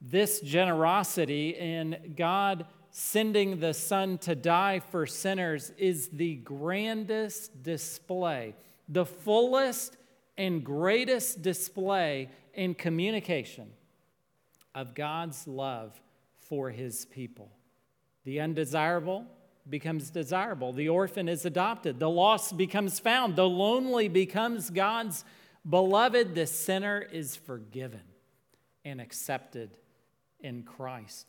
This 0.00 0.40
generosity 0.40 1.50
in 1.50 2.14
God 2.16 2.66
sending 2.90 3.60
the 3.60 3.74
Son 3.74 4.18
to 4.18 4.34
die 4.34 4.80
for 4.80 5.06
sinners 5.06 5.72
is 5.78 6.08
the 6.08 6.36
grandest 6.36 7.62
display, 7.62 8.54
the 8.88 9.06
fullest 9.06 9.96
and 10.38 10.64
greatest 10.64 11.42
display 11.42 12.30
in 12.54 12.74
communication 12.74 13.68
of 14.74 14.94
God's 14.94 15.46
love 15.46 16.00
for 16.36 16.70
his 16.70 17.04
people. 17.04 17.50
The 18.24 18.40
undesirable 18.40 19.26
becomes 19.68 20.10
desirable. 20.10 20.72
The 20.72 20.88
orphan 20.88 21.28
is 21.28 21.44
adopted. 21.44 21.98
The 21.98 22.08
lost 22.08 22.56
becomes 22.56 23.00
found. 23.00 23.36
The 23.36 23.48
lonely 23.48 24.08
becomes 24.08 24.70
God's 24.70 25.24
beloved. 25.68 26.34
The 26.34 26.46
sinner 26.46 27.00
is 27.00 27.34
forgiven 27.34 28.00
and 28.84 29.00
accepted 29.00 29.76
in 30.40 30.62
Christ. 30.62 31.26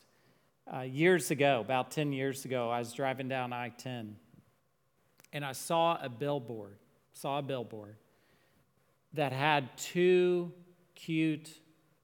Uh, 0.72 0.82
years 0.82 1.32
ago, 1.32 1.60
about 1.60 1.90
10 1.90 2.12
years 2.12 2.44
ago, 2.44 2.70
I 2.70 2.78
was 2.78 2.92
driving 2.92 3.28
down 3.28 3.52
I 3.52 3.70
10 3.70 4.16
and 5.32 5.44
I 5.44 5.52
saw 5.52 5.98
a 6.00 6.08
billboard, 6.08 6.78
saw 7.12 7.40
a 7.40 7.42
billboard 7.42 7.96
that 9.14 9.32
had 9.32 9.76
two 9.76 10.52
cute 10.94 11.50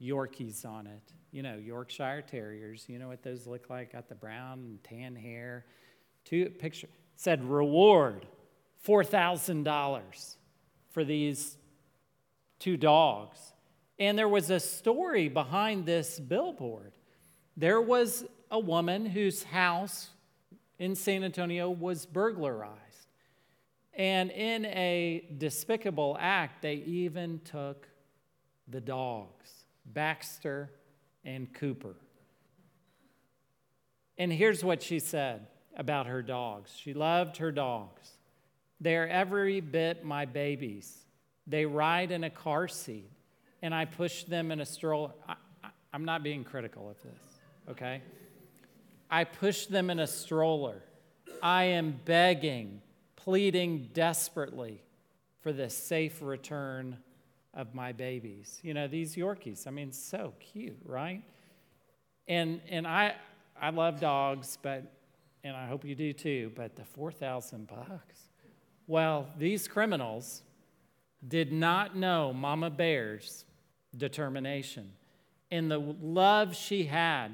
Yorkies 0.01 0.65
on 0.65 0.87
it. 0.87 1.13
You 1.31 1.43
know, 1.43 1.57
Yorkshire 1.57 2.23
Terriers. 2.23 2.85
You 2.89 2.99
know 2.99 3.09
what 3.09 3.23
those 3.23 3.47
look 3.47 3.69
like? 3.69 3.93
Got 3.93 4.09
the 4.09 4.15
brown 4.15 4.61
and 4.61 4.85
tan 4.85 5.15
hair. 5.15 5.65
Two 6.25 6.47
picture 6.51 6.89
said 7.15 7.45
reward 7.49 8.27
$4,000 8.87 10.37
for 10.91 11.05
these 11.05 11.57
two 12.59 12.77
dogs. 12.77 13.53
And 13.99 14.19
there 14.19 14.29
was 14.29 14.51
a 14.51 14.61
story 14.61 15.29
behind 15.29 15.87
this 15.87 16.21
billboard. 16.21 16.93
There 17.57 17.81
was 17.81 18.25
a 18.51 18.59
woman 18.59 19.07
whose 19.07 19.43
house 19.43 20.11
in 20.79 20.95
San 20.95 21.25
Antonio 21.25 21.71
was 21.71 22.05
burglarized. 22.05 22.81
And 23.97 24.31
in 24.31 24.67
a 24.67 25.25
despicable 25.38 26.17
act, 26.21 26.62
they 26.62 26.75
even 26.75 27.41
took 27.45 27.88
the 28.69 28.81
dogs, 28.81 29.50
Baxter 29.87 30.71
and 31.25 31.53
Cooper. 31.55 31.97
And 34.19 34.33
here's 34.33 34.62
what 34.62 34.83
she 34.83 34.99
said 34.99 35.47
about 35.76 36.07
her 36.07 36.23
dogs 36.23 36.75
she 36.75 36.95
loved 36.95 37.38
her 37.38 37.50
dogs. 37.50 38.11
They're 38.81 39.09
every 39.09 39.61
bit 39.61 40.05
my 40.05 40.26
babies. 40.26 41.05
They 41.47 41.65
ride 41.65 42.11
in 42.11 42.25
a 42.25 42.31
car 42.31 42.69
seat, 42.69 43.11
and 43.62 43.75
I 43.75 43.85
push 43.85 44.25
them 44.25 44.50
in 44.50 44.61
a 44.61 44.67
stroller. 44.67 45.12
I, 45.26 45.37
am 45.95 46.05
not 46.05 46.23
being 46.23 46.45
critical 46.45 46.91
of 46.91 46.97
this, 47.03 47.23
okay? 47.71 48.03
I 49.11 49.25
push 49.25 49.67
them 49.67 49.88
in 49.88 50.00
a 50.00 50.07
stroller. 50.07 50.83
I 51.43 51.65
am 51.65 51.99
begging, 52.05 52.83
pleading 53.26 53.90
desperately 53.92 54.80
for 55.40 55.52
the 55.52 55.68
safe 55.68 56.23
return 56.23 56.97
of 57.52 57.75
my 57.75 57.90
babies. 57.90 58.61
You 58.62 58.73
know, 58.73 58.87
these 58.87 59.16
Yorkies, 59.16 59.66
I 59.66 59.71
mean, 59.71 59.90
so 59.90 60.33
cute, 60.38 60.78
right? 60.85 61.25
And, 62.28 62.61
and 62.71 62.87
I, 62.87 63.16
I 63.61 63.71
love 63.71 63.99
dogs, 63.99 64.59
but, 64.62 64.92
and 65.42 65.56
I 65.56 65.66
hope 65.66 65.85
you 65.85 65.97
do 65.97 66.12
too, 66.12 66.52
but 66.54 66.76
the 66.76 66.85
4,000 66.85 67.66
bucks. 67.66 68.28
Well, 68.87 69.26
these 69.37 69.66
criminals 69.66 70.42
did 71.26 71.52
not 71.52 71.97
know 71.97 72.33
Mama 72.33 72.71
Bear's 72.71 73.45
determination 73.97 74.92
and 75.50 75.68
the 75.68 75.78
love 75.78 76.54
she 76.54 76.85
had 76.85 77.33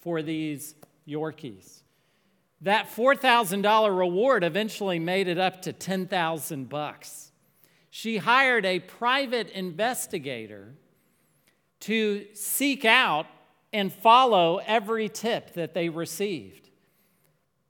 for 0.00 0.20
these 0.20 0.74
Yorkies. 1.06 1.82
That 2.62 2.88
$4,000 2.88 3.98
reward 3.98 4.42
eventually 4.42 4.98
made 4.98 5.28
it 5.28 5.38
up 5.38 5.62
to 5.62 5.72
10,000 5.72 6.68
bucks. 6.68 7.32
She 7.90 8.18
hired 8.18 8.64
a 8.64 8.80
private 8.80 9.50
investigator 9.50 10.74
to 11.80 12.26
seek 12.34 12.84
out 12.84 13.26
and 13.72 13.92
follow 13.92 14.60
every 14.66 15.08
tip 15.08 15.52
that 15.54 15.74
they 15.74 15.88
received. 15.88 16.70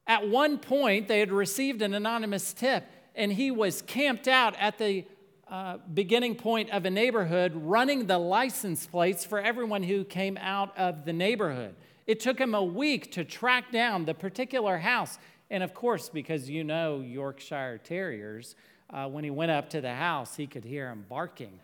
At 0.07 0.29
one 0.29 0.59
point, 0.59 1.09
they 1.09 1.19
had 1.19 1.33
received 1.33 1.83
an 1.83 1.93
anonymous 1.95 2.53
tip, 2.53 2.85
and 3.15 3.33
he 3.33 3.51
was 3.51 3.83
camped 3.83 4.29
out 4.29 4.55
at 4.59 4.79
the 4.79 5.05
uh, 5.49 5.79
beginning 5.95 6.35
point 6.35 6.71
of 6.71 6.85
a 6.85 6.91
neighborhood 6.91 7.53
running 7.55 8.07
the 8.07 8.19
license 8.19 8.87
plates 8.87 9.25
for 9.25 9.41
everyone 9.41 9.83
who 9.83 10.05
came 10.05 10.37
out 10.39 10.77
of 10.77 11.05
the 11.05 11.13
neighborhood. 11.13 11.75
It 12.07 12.21
took 12.21 12.39
him 12.39 12.55
a 12.55 12.63
week 12.63 13.13
to 13.13 13.25
track 13.25 13.73
down 13.73 14.05
the 14.05 14.15
particular 14.15 14.79
house. 14.79 15.19
And 15.51 15.63
of 15.63 15.75
course, 15.75 16.09
because 16.09 16.49
you 16.49 16.65
know 16.65 17.01
Yorkshire 17.01 17.81
Terriers, 17.85 18.55
uh, 18.91 19.09
when 19.09 19.25
he 19.25 19.31
went 19.31 19.51
up 19.51 19.71
to 19.71 19.81
the 19.81 19.95
house, 19.95 20.37
he 20.37 20.47
could 20.47 20.65
hear 20.65 20.89
him 20.89 21.05
barking. 21.09 21.59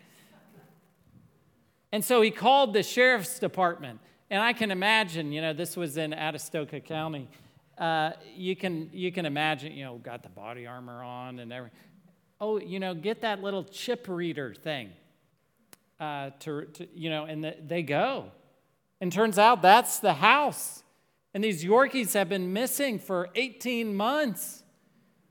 And 1.93 2.05
so 2.05 2.23
he 2.23 2.31
called 2.31 2.73
the 2.73 2.83
sheriff's 2.83 3.39
department. 3.39 4.01
And 4.31 4.43
I 4.43 4.55
can 4.55 4.71
imagine, 4.71 5.31
you 5.31 5.43
know, 5.43 5.53
this 5.53 5.77
was 5.77 5.99
in 5.99 6.13
Atascosa 6.13 6.83
County. 6.83 7.29
Uh, 7.77 8.13
you, 8.35 8.57
can, 8.57 8.89
you 8.93 9.13
can 9.13 9.27
imagine, 9.27 9.73
you 9.73 9.85
know, 9.85 9.99
got 9.99 10.23
the 10.23 10.31
body 10.31 10.67
armor 10.67 11.03
on 11.03 11.39
and 11.39 11.53
everything. 11.53 11.79
Oh, 12.41 12.59
you 12.59 12.81
know, 12.81 12.95
get 12.95 13.21
that 13.21 13.43
little 13.43 13.63
chip 13.63 14.07
reader 14.09 14.55
thing. 14.55 14.91
Uh, 16.01 16.31
to, 16.41 16.65
to, 16.65 16.89
you 16.95 17.11
know, 17.11 17.27
and 17.27 17.45
the, 17.45 17.55
they 17.65 17.83
go. 17.83 18.33
And 19.03 19.13
turns 19.13 19.37
out 19.37 19.63
that's 19.63 19.99
the 19.99 20.15
house. 20.15 20.85
And 21.35 21.43
these 21.43 21.65
Yorkies 21.65 22.15
have 22.15 22.29
been 22.29 22.53
missing 22.53 23.01
for 23.01 23.31
18 23.35 23.97
months. 23.97 24.63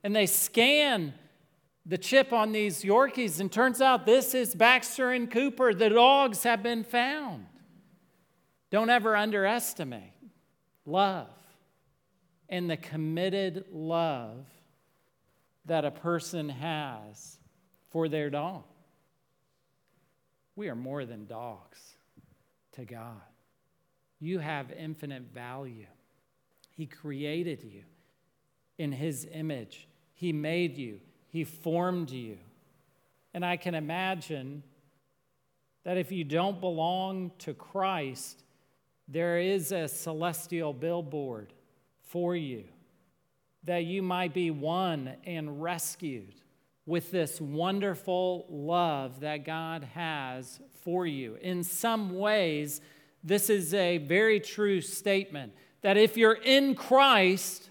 And 0.04 0.14
they 0.14 0.26
scan 0.26 1.14
the 1.86 1.98
chip 1.98 2.34
on 2.34 2.52
these 2.52 2.84
Yorkies, 2.84 3.40
and 3.40 3.50
turns 3.50 3.82
out 3.82 4.06
this 4.06 4.36
is 4.36 4.54
Baxter 4.54 5.12
and 5.12 5.32
Cooper. 5.32 5.74
The 5.74 5.90
dogs 5.90 6.44
have 6.44 6.62
been 6.62 6.84
found. 6.84 7.46
Don't 8.72 8.90
ever 8.90 9.16
underestimate 9.16 10.12
love 10.86 11.30
and 12.50 12.70
the 12.70 12.76
committed 12.76 13.64
love 13.72 14.46
that 15.66 15.86
a 15.86 15.92
person 15.92 16.50
has 16.50 17.40
for 17.90 18.10
their 18.10 18.30
dog. 18.30 18.64
We 20.58 20.68
are 20.68 20.76
more 20.76 21.06
than 21.06 21.26
dogs 21.26 21.80
to 22.74 22.84
God. 22.84 23.22
You 24.22 24.40
have 24.40 24.72
infinite 24.72 25.24
value. 25.34 25.88
He 26.70 26.86
created 26.86 27.64
you 27.64 27.82
in 28.78 28.94
His 28.94 29.28
image, 29.34 29.88
He 30.14 30.32
made 30.32 30.78
you, 30.78 31.02
He 31.28 31.44
formed 31.44 32.12
you. 32.12 32.38
And 33.34 33.46
I 33.46 33.58
can 33.58 33.76
imagine 33.76 34.64
that 35.84 35.98
if 35.98 36.12
you 36.12 36.24
don't 36.24 36.62
belong 36.62 37.32
to 37.40 37.54
Christ, 37.54 38.44
there 39.08 39.40
is 39.40 39.72
a 39.72 39.88
celestial 39.88 40.74
billboard 40.74 41.54
for 42.04 42.36
you 42.36 42.66
that 43.64 43.86
you 43.86 44.02
might 44.02 44.34
be 44.34 44.52
won 44.52 45.14
and 45.26 45.62
rescued 45.62 46.36
with 46.86 47.12
this 47.12 47.40
wonderful 47.40 48.46
love 48.50 49.20
that 49.20 49.46
God 49.46 49.84
has 49.94 50.60
for 50.84 51.06
you. 51.06 51.38
In 51.42 51.64
some 51.64 52.18
ways, 52.18 52.82
this 53.24 53.50
is 53.50 53.74
a 53.74 53.98
very 54.00 54.40
true 54.40 54.82
statement 54.82 55.54
that 55.82 55.98
if 55.98 56.18
you're 56.18 56.34
in 56.34 56.76
Christ, 56.76 57.70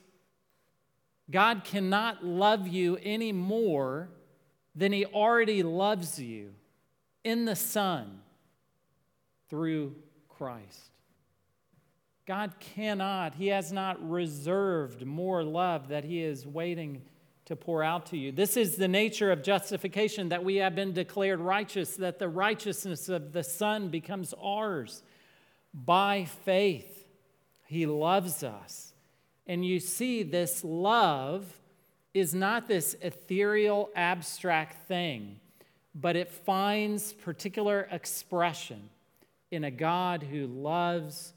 God 1.31 1.65
cannot 1.65 2.25
love 2.25 2.69
you 2.69 2.99
any 3.03 3.33
more 3.33 4.09
than 4.75 4.93
He 4.93 5.05
already 5.07 5.63
loves 5.63 6.21
you 6.21 6.55
in 7.25 7.45
the 7.45 7.57
Son 7.57 8.21
through 9.49 9.95
Christ. 10.29 10.91
God 12.27 12.55
cannot, 12.61 13.35
He 13.35 13.49
has 13.49 13.73
not 13.73 14.09
reserved 14.09 15.05
more 15.05 15.43
love 15.43 15.89
that 15.89 16.05
He 16.05 16.23
is 16.23 16.47
waiting 16.47 17.03
to 17.47 17.57
pour 17.57 17.83
out 17.83 18.07
to 18.07 18.17
you. 18.17 18.31
This 18.31 18.57
is 18.57 18.77
the 18.77 18.87
nature 18.87 19.33
of 19.33 19.43
justification 19.43 20.29
that 20.29 20.45
we 20.45 20.57
have 20.57 20.77
been 20.77 20.93
declared 20.93 21.41
righteous, 21.41 21.97
that 21.97 22.21
the 22.21 22.29
righteousness 22.29 23.09
of 23.09 23.33
the 23.33 23.43
Son 23.43 23.89
becomes 23.89 24.33
ours 24.41 25.03
by 25.73 26.25
faith. 26.45 27.07
He 27.67 27.87
loves 27.87 28.43
us. 28.43 28.93
And 29.47 29.65
you 29.65 29.81
see, 29.81 30.23
this 30.23 30.65
love 30.65 31.61
is 32.15 32.35
not 32.35 32.67
this 32.67 32.97
ethereal, 33.01 33.91
abstract 33.95 34.87
thing, 34.89 35.39
but 35.95 36.17
it 36.17 36.31
finds 36.31 37.13
particular 37.13 37.89
expression 37.91 38.91
in 39.51 39.65
a 39.65 39.71
God 39.71 40.23
who 40.23 40.47
loves 40.47 41.35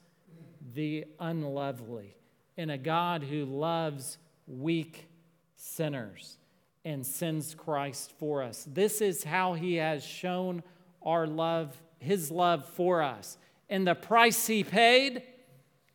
the 0.73 1.05
unlovely, 1.19 2.15
in 2.57 2.69
a 2.69 2.77
God 2.77 3.23
who 3.23 3.45
loves 3.45 4.17
weak 4.47 5.07
sinners 5.55 6.37
and 6.85 7.05
sends 7.05 7.55
Christ 7.55 8.11
for 8.19 8.43
us. 8.43 8.67
This 8.71 9.01
is 9.01 9.23
how 9.23 9.53
he 9.53 9.75
has 9.75 10.03
shown 10.03 10.63
our 11.01 11.25
love, 11.27 11.75
his 11.99 12.29
love 12.29 12.65
for 12.65 13.01
us. 13.01 13.37
And 13.73 13.87
the 13.87 13.95
price 13.95 14.45
he 14.45 14.63
paid 14.63 15.23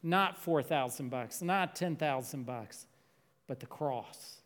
not 0.02 0.36
4,000 0.36 1.10
bucks, 1.10 1.40
not 1.40 1.76
10,000 1.76 2.44
bucks, 2.44 2.88
but 3.46 3.60
the 3.60 3.66
cross. 3.66 4.38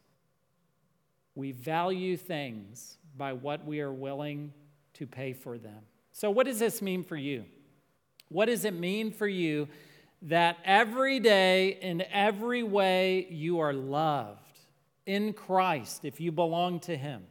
We 1.34 1.52
value 1.52 2.18
things 2.18 2.98
by 3.16 3.32
what 3.32 3.64
we 3.64 3.80
are 3.80 3.90
willing 3.90 4.52
to 4.92 5.06
pay 5.06 5.32
for 5.32 5.56
them. 5.56 5.78
So, 6.10 6.30
what 6.30 6.44
does 6.44 6.58
this 6.58 6.82
mean 6.82 7.02
for 7.02 7.16
you? 7.16 7.46
What 8.28 8.46
does 8.46 8.66
it 8.66 8.74
mean 8.74 9.10
for 9.10 9.26
you 9.26 9.66
that 10.20 10.58
every 10.62 11.18
day, 11.18 11.78
in 11.80 12.02
every 12.12 12.62
way, 12.62 13.28
you 13.30 13.60
are 13.60 13.72
loved 13.72 14.58
in 15.06 15.32
Christ 15.32 16.04
if 16.04 16.20
you 16.20 16.32
belong 16.32 16.80
to 16.80 16.94
Him 16.94 17.22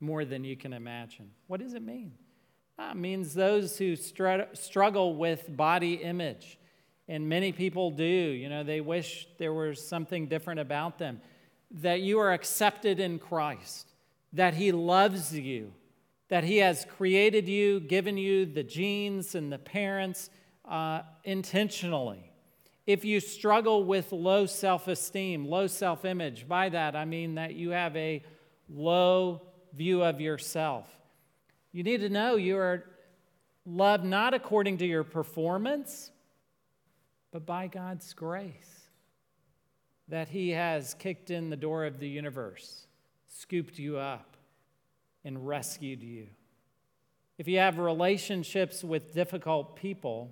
more 0.00 0.24
than 0.24 0.42
you 0.42 0.56
can 0.56 0.72
imagine? 0.72 1.32
What 1.48 1.60
does 1.60 1.74
it 1.74 1.82
mean? 1.82 2.12
It 2.78 2.96
means 2.96 3.34
those 3.34 3.78
who 3.78 3.96
struggle 3.96 5.14
with 5.14 5.56
body 5.56 5.94
image 5.94 6.58
and 7.08 7.28
many 7.28 7.52
people 7.52 7.90
do. 7.90 8.04
You 8.04 8.48
know, 8.48 8.64
they 8.64 8.80
wish 8.80 9.28
there 9.38 9.52
was 9.52 9.86
something 9.86 10.26
different 10.26 10.60
about 10.60 10.98
them. 10.98 11.20
That 11.70 12.00
you 12.00 12.18
are 12.20 12.32
accepted 12.32 13.00
in 13.00 13.18
Christ, 13.18 13.88
that 14.32 14.54
He 14.54 14.72
loves 14.72 15.36
you, 15.36 15.72
that 16.28 16.44
He 16.44 16.58
has 16.58 16.86
created 16.96 17.48
you, 17.48 17.80
given 17.80 18.16
you 18.16 18.46
the 18.46 18.62
genes 18.62 19.34
and 19.34 19.52
the 19.52 19.58
parents 19.58 20.30
uh, 20.64 21.02
intentionally. 21.24 22.30
If 22.86 23.04
you 23.04 23.18
struggle 23.20 23.84
with 23.84 24.12
low 24.12 24.46
self 24.46 24.88
esteem, 24.88 25.46
low 25.46 25.66
self 25.66 26.04
image, 26.04 26.46
by 26.46 26.68
that 26.68 26.94
I 26.94 27.04
mean 27.04 27.36
that 27.36 27.54
you 27.54 27.70
have 27.70 27.96
a 27.96 28.22
low 28.68 29.42
view 29.72 30.02
of 30.02 30.20
yourself, 30.20 30.88
you 31.74 31.82
need 31.82 32.00
to 32.00 32.08
know 32.08 32.36
you 32.36 32.56
are 32.56 32.84
loved 33.66 34.04
not 34.04 34.32
according 34.32 34.78
to 34.78 34.86
your 34.86 35.04
performance 35.04 36.12
but 37.32 37.44
by 37.44 37.66
God's 37.66 38.12
grace 38.14 38.88
that 40.06 40.28
He 40.28 40.50
has 40.50 40.94
kicked 40.94 41.30
in 41.30 41.50
the 41.50 41.56
door 41.56 41.84
of 41.84 41.98
the 41.98 42.08
universe, 42.08 42.86
scooped 43.26 43.76
you 43.76 43.96
up, 43.96 44.36
and 45.24 45.44
rescued 45.44 46.00
you. 46.00 46.28
If 47.36 47.48
you 47.48 47.58
have 47.58 47.78
relationships 47.78 48.84
with 48.84 49.12
difficult 49.12 49.74
people, 49.74 50.30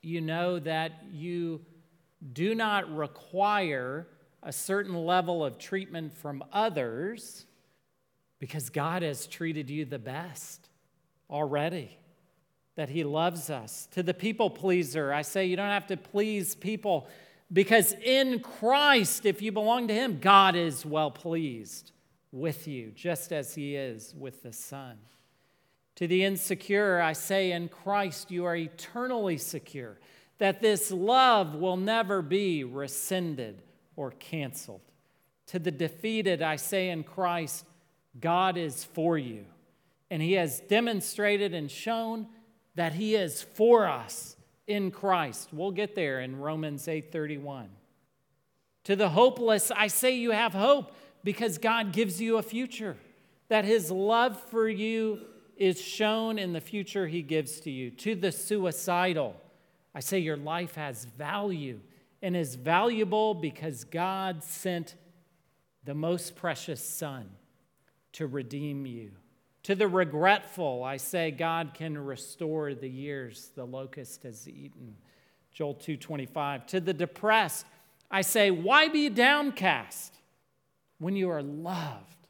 you 0.00 0.22
know 0.22 0.58
that 0.60 0.92
you 1.12 1.60
do 2.32 2.54
not 2.54 2.90
require 2.96 4.06
a 4.42 4.52
certain 4.52 4.94
level 4.94 5.44
of 5.44 5.58
treatment 5.58 6.16
from 6.16 6.42
others 6.50 7.44
because 8.40 8.70
God 8.70 9.02
has 9.02 9.28
treated 9.28 9.70
you 9.70 9.84
the 9.84 9.98
best 9.98 10.68
already 11.30 11.96
that 12.74 12.88
he 12.88 13.04
loves 13.04 13.50
us. 13.50 13.86
To 13.92 14.02
the 14.02 14.14
people 14.14 14.50
pleaser, 14.50 15.12
I 15.12 15.22
say 15.22 15.46
you 15.46 15.54
don't 15.54 15.68
have 15.68 15.86
to 15.88 15.96
please 15.96 16.56
people 16.56 17.06
because 17.52 17.92
in 18.04 18.40
Christ, 18.40 19.26
if 19.26 19.42
you 19.42 19.52
belong 19.52 19.88
to 19.88 19.94
him, 19.94 20.18
God 20.20 20.56
is 20.56 20.86
well 20.86 21.10
pleased 21.10 21.92
with 22.32 22.68
you, 22.68 22.92
just 22.94 23.32
as 23.32 23.54
he 23.54 23.74
is 23.74 24.14
with 24.16 24.42
the 24.42 24.52
Son. 24.52 24.96
To 25.96 26.06
the 26.06 26.24
insecure, 26.24 27.00
I 27.00 27.12
say 27.12 27.52
in 27.52 27.68
Christ, 27.68 28.30
you 28.30 28.44
are 28.44 28.56
eternally 28.56 29.36
secure, 29.36 29.98
that 30.38 30.62
this 30.62 30.90
love 30.92 31.54
will 31.54 31.76
never 31.76 32.22
be 32.22 32.62
rescinded 32.62 33.62
or 33.96 34.12
canceled. 34.12 34.80
To 35.48 35.58
the 35.58 35.72
defeated, 35.72 36.42
I 36.42 36.54
say 36.54 36.90
in 36.90 37.02
Christ, 37.02 37.66
God 38.18 38.56
is 38.56 38.84
for 38.84 39.16
you. 39.16 39.44
And 40.10 40.20
he 40.20 40.32
has 40.32 40.60
demonstrated 40.60 41.54
and 41.54 41.70
shown 41.70 42.26
that 42.74 42.94
he 42.94 43.14
is 43.14 43.42
for 43.42 43.86
us 43.86 44.36
in 44.66 44.90
Christ. 44.90 45.50
We'll 45.52 45.70
get 45.70 45.94
there 45.94 46.20
in 46.20 46.36
Romans 46.36 46.88
8:31. 46.88 47.68
To 48.84 48.96
the 48.96 49.10
hopeless, 49.10 49.70
I 49.70 49.86
say 49.88 50.16
you 50.16 50.30
have 50.30 50.52
hope 50.52 50.92
because 51.22 51.58
God 51.58 51.92
gives 51.92 52.20
you 52.20 52.38
a 52.38 52.42
future. 52.42 52.96
That 53.48 53.64
his 53.64 53.90
love 53.90 54.40
for 54.40 54.68
you 54.68 55.26
is 55.56 55.80
shown 55.80 56.38
in 56.38 56.52
the 56.52 56.60
future 56.60 57.06
he 57.06 57.22
gives 57.22 57.60
to 57.60 57.70
you. 57.70 57.90
To 57.90 58.14
the 58.14 58.32
suicidal, 58.32 59.36
I 59.94 60.00
say 60.00 60.18
your 60.18 60.36
life 60.36 60.76
has 60.76 61.04
value 61.04 61.80
and 62.22 62.36
is 62.36 62.54
valuable 62.54 63.34
because 63.34 63.84
God 63.84 64.42
sent 64.42 64.94
the 65.84 65.94
most 65.94 66.36
precious 66.36 66.82
Son 66.82 67.28
to 68.12 68.26
redeem 68.26 68.86
you. 68.86 69.12
To 69.64 69.74
the 69.74 69.88
regretful, 69.88 70.82
I 70.82 70.96
say 70.96 71.30
God 71.30 71.72
can 71.74 71.96
restore 71.98 72.74
the 72.74 72.88
years 72.88 73.50
the 73.54 73.66
locust 73.66 74.22
has 74.22 74.48
eaten. 74.48 74.96
Joel 75.52 75.74
2:25. 75.74 76.66
To 76.68 76.80
the 76.80 76.94
depressed, 76.94 77.66
I 78.10 78.22
say, 78.22 78.50
why 78.50 78.88
be 78.88 79.08
downcast 79.08 80.14
when 80.98 81.14
you 81.14 81.30
are 81.30 81.42
loved 81.42 82.26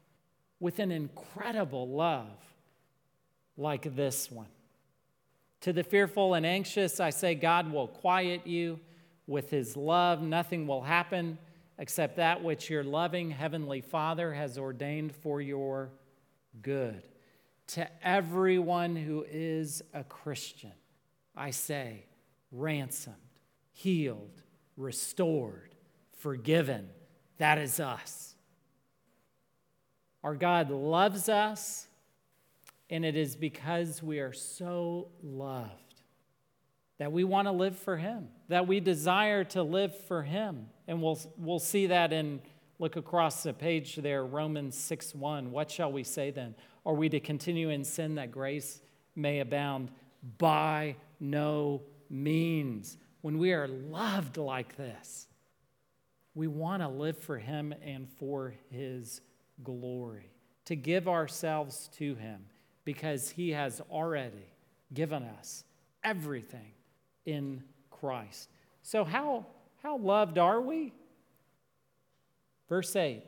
with 0.59 0.79
an 0.79 0.91
incredible 0.91 1.87
love 1.87 2.53
like 3.57 3.95
this 3.95 4.29
one? 4.29 4.49
To 5.61 5.73
the 5.73 5.83
fearful 5.83 6.33
and 6.33 6.45
anxious, 6.45 6.99
I 6.99 7.11
say, 7.11 7.35
God 7.35 7.71
will 7.71 7.87
quiet 7.87 8.45
you 8.45 8.79
with 9.27 9.49
his 9.49 9.77
love. 9.77 10.21
Nothing 10.21 10.67
will 10.67 10.81
happen 10.81 11.37
except 11.81 12.17
that 12.17 12.43
which 12.43 12.69
your 12.69 12.83
loving 12.83 13.31
Heavenly 13.31 13.81
Father 13.81 14.31
has 14.35 14.59
ordained 14.59 15.15
for 15.15 15.41
your 15.41 15.89
good. 16.61 17.01
To 17.69 17.89
everyone 18.07 18.95
who 18.95 19.25
is 19.27 19.81
a 19.91 20.03
Christian, 20.03 20.73
I 21.35 21.49
say, 21.49 22.05
ransomed, 22.51 23.15
healed, 23.71 24.43
restored, 24.77 25.73
forgiven. 26.19 26.87
That 27.39 27.57
is 27.57 27.79
us. 27.79 28.35
Our 30.23 30.35
God 30.35 30.69
loves 30.69 31.29
us, 31.29 31.87
and 32.91 33.03
it 33.03 33.15
is 33.15 33.35
because 33.35 34.03
we 34.03 34.19
are 34.19 34.33
so 34.33 35.07
loved 35.23 36.03
that 36.99 37.11
we 37.11 37.23
want 37.23 37.47
to 37.47 37.51
live 37.51 37.79
for 37.79 37.97
Him, 37.97 38.27
that 38.49 38.67
we 38.67 38.79
desire 38.79 39.43
to 39.45 39.63
live 39.63 39.95
for 40.05 40.21
Him. 40.21 40.67
And 40.91 41.01
we'll, 41.01 41.17
we'll 41.37 41.59
see 41.59 41.87
that 41.87 42.11
in, 42.11 42.41
look 42.77 42.97
across 42.97 43.43
the 43.43 43.53
page 43.53 43.95
there, 43.95 44.25
Romans 44.25 44.77
6 44.77 45.15
1. 45.15 45.49
What 45.49 45.71
shall 45.71 45.89
we 45.89 46.03
say 46.03 46.31
then? 46.31 46.53
Are 46.85 46.93
we 46.93 47.07
to 47.07 47.21
continue 47.21 47.69
in 47.69 47.85
sin 47.85 48.15
that 48.15 48.29
grace 48.29 48.81
may 49.15 49.39
abound? 49.39 49.89
By 50.37 50.97
no 51.17 51.83
means. 52.09 52.97
When 53.21 53.37
we 53.37 53.53
are 53.53 53.69
loved 53.69 54.35
like 54.35 54.75
this, 54.75 55.27
we 56.35 56.47
want 56.47 56.81
to 56.81 56.89
live 56.89 57.17
for 57.17 57.37
Him 57.37 57.73
and 57.81 58.09
for 58.19 58.53
His 58.69 59.21
glory, 59.63 60.29
to 60.65 60.75
give 60.75 61.07
ourselves 61.07 61.89
to 61.99 62.15
Him 62.15 62.47
because 62.83 63.29
He 63.29 63.51
has 63.51 63.79
already 63.89 64.51
given 64.93 65.23
us 65.23 65.63
everything 66.03 66.73
in 67.25 67.63
Christ. 67.89 68.49
So, 68.81 69.05
how, 69.05 69.45
how 69.83 69.97
loved 69.97 70.37
are 70.37 70.61
we? 70.61 70.93
Verse 72.69 72.95
8 72.95 73.23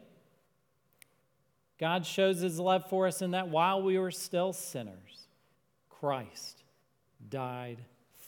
God 1.79 2.05
shows 2.05 2.39
His 2.39 2.59
love 2.59 2.89
for 2.89 3.07
us 3.07 3.21
in 3.21 3.31
that 3.31 3.49
while 3.49 3.81
we 3.81 3.97
were 3.97 4.11
still 4.11 4.53
sinners, 4.53 5.27
Christ 5.89 6.63
died 7.29 7.79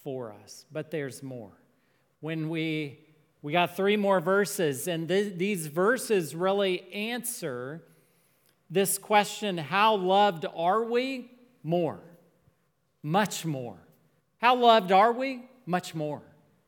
for 0.04 0.34
us. 0.44 0.66
But 0.72 0.92
there's 0.92 1.24
more. 1.24 1.52
When 2.20 2.50
we 2.50 3.00
we 3.42 3.52
got 3.52 3.76
three 3.76 3.96
more 3.96 4.20
verses, 4.20 4.88
and 4.88 5.08
th- 5.08 5.38
these 5.38 5.68
verses 5.68 6.34
really 6.34 6.92
answer 6.92 7.84
this 8.72 8.98
question 8.98 9.58
how 9.58 9.96
loved 9.96 10.46
are 10.56 10.84
we? 10.84 11.32
More. 11.64 12.00
Much 13.04 13.46
more. 13.46 13.78
How 14.40 14.56
loved 14.56 14.92
are 14.92 15.14
we? 15.14 15.44
Much 15.66 15.94
more. 15.94 16.24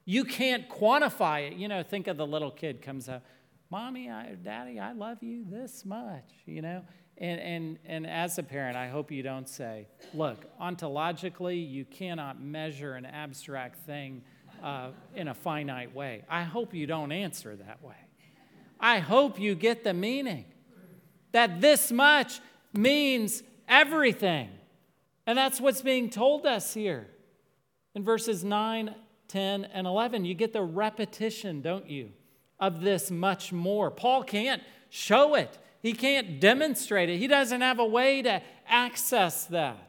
You 0.10 0.24
can't 0.24 0.70
quantify 0.70 1.52
it. 1.52 1.58
You 1.58 1.68
know, 1.68 1.84
think 1.84 2.08
of 2.08 2.16
the 2.16 2.26
little 2.26 2.50
kid 2.50 2.82
comes 2.82 3.10
up, 3.10 3.26
Mommy, 3.70 4.10
I, 4.10 4.36
Daddy, 4.42 4.80
I 4.80 4.94
love 4.94 5.22
you 5.22 5.44
this 5.46 5.84
much, 5.84 6.32
you 6.46 6.62
know? 6.62 6.82
And, 7.18 7.42
and, 7.42 7.80
and 7.86 8.08
as 8.08 8.38
a 8.38 8.44
parent, 8.44 8.78
I 8.78 8.88
hope 8.88 9.12
you 9.12 9.22
don't 9.22 9.50
say, 9.50 9.86
look, 10.14 10.46
ontologically, 10.62 11.70
you 11.70 11.84
cannot 11.84 12.42
measure 12.42 12.94
an 12.94 13.06
abstract 13.06 13.80
thing 13.80 14.22
uh, 14.64 14.92
in 15.14 15.28
a 15.28 15.34
finite 15.34 15.94
way. 15.94 16.24
I 16.30 16.44
hope 16.44 16.74
you 16.74 16.88
don't 16.88 17.12
answer 17.12 17.58
that 17.58 17.84
way. 17.84 17.98
I 18.80 19.00
hope 19.00 19.38
you 19.38 19.56
get 19.56 19.84
the 19.84 19.94
meaning 19.94 20.46
that 21.34 21.60
this 21.60 21.92
much 21.92 22.40
means 22.72 23.44
everything. 23.68 24.52
And 25.26 25.38
that's 25.38 25.60
what's 25.60 25.82
being 25.82 26.10
told 26.10 26.46
us 26.46 26.74
here. 26.74 27.08
In 27.94 28.06
verses 28.06 28.46
9, 28.46 28.96
10, 29.28 29.66
and 29.66 29.88
11, 29.88 30.26
you 30.26 30.34
get 30.34 30.54
the 30.54 30.62
repetition, 30.62 31.62
don't 31.62 31.90
you, 31.90 32.12
of 32.60 32.82
this 32.82 33.12
much 33.12 33.52
more. 33.52 33.92
Paul 33.92 34.24
can't 34.24 34.62
show 34.90 35.36
it, 35.36 35.58
he 35.82 35.94
can't 35.94 36.40
demonstrate 36.40 37.10
it, 37.10 37.18
he 37.18 37.28
doesn't 37.28 37.62
have 37.62 37.80
a 37.80 37.86
way 37.86 38.22
to 38.22 38.42
access 38.68 39.46
that. 39.46 39.88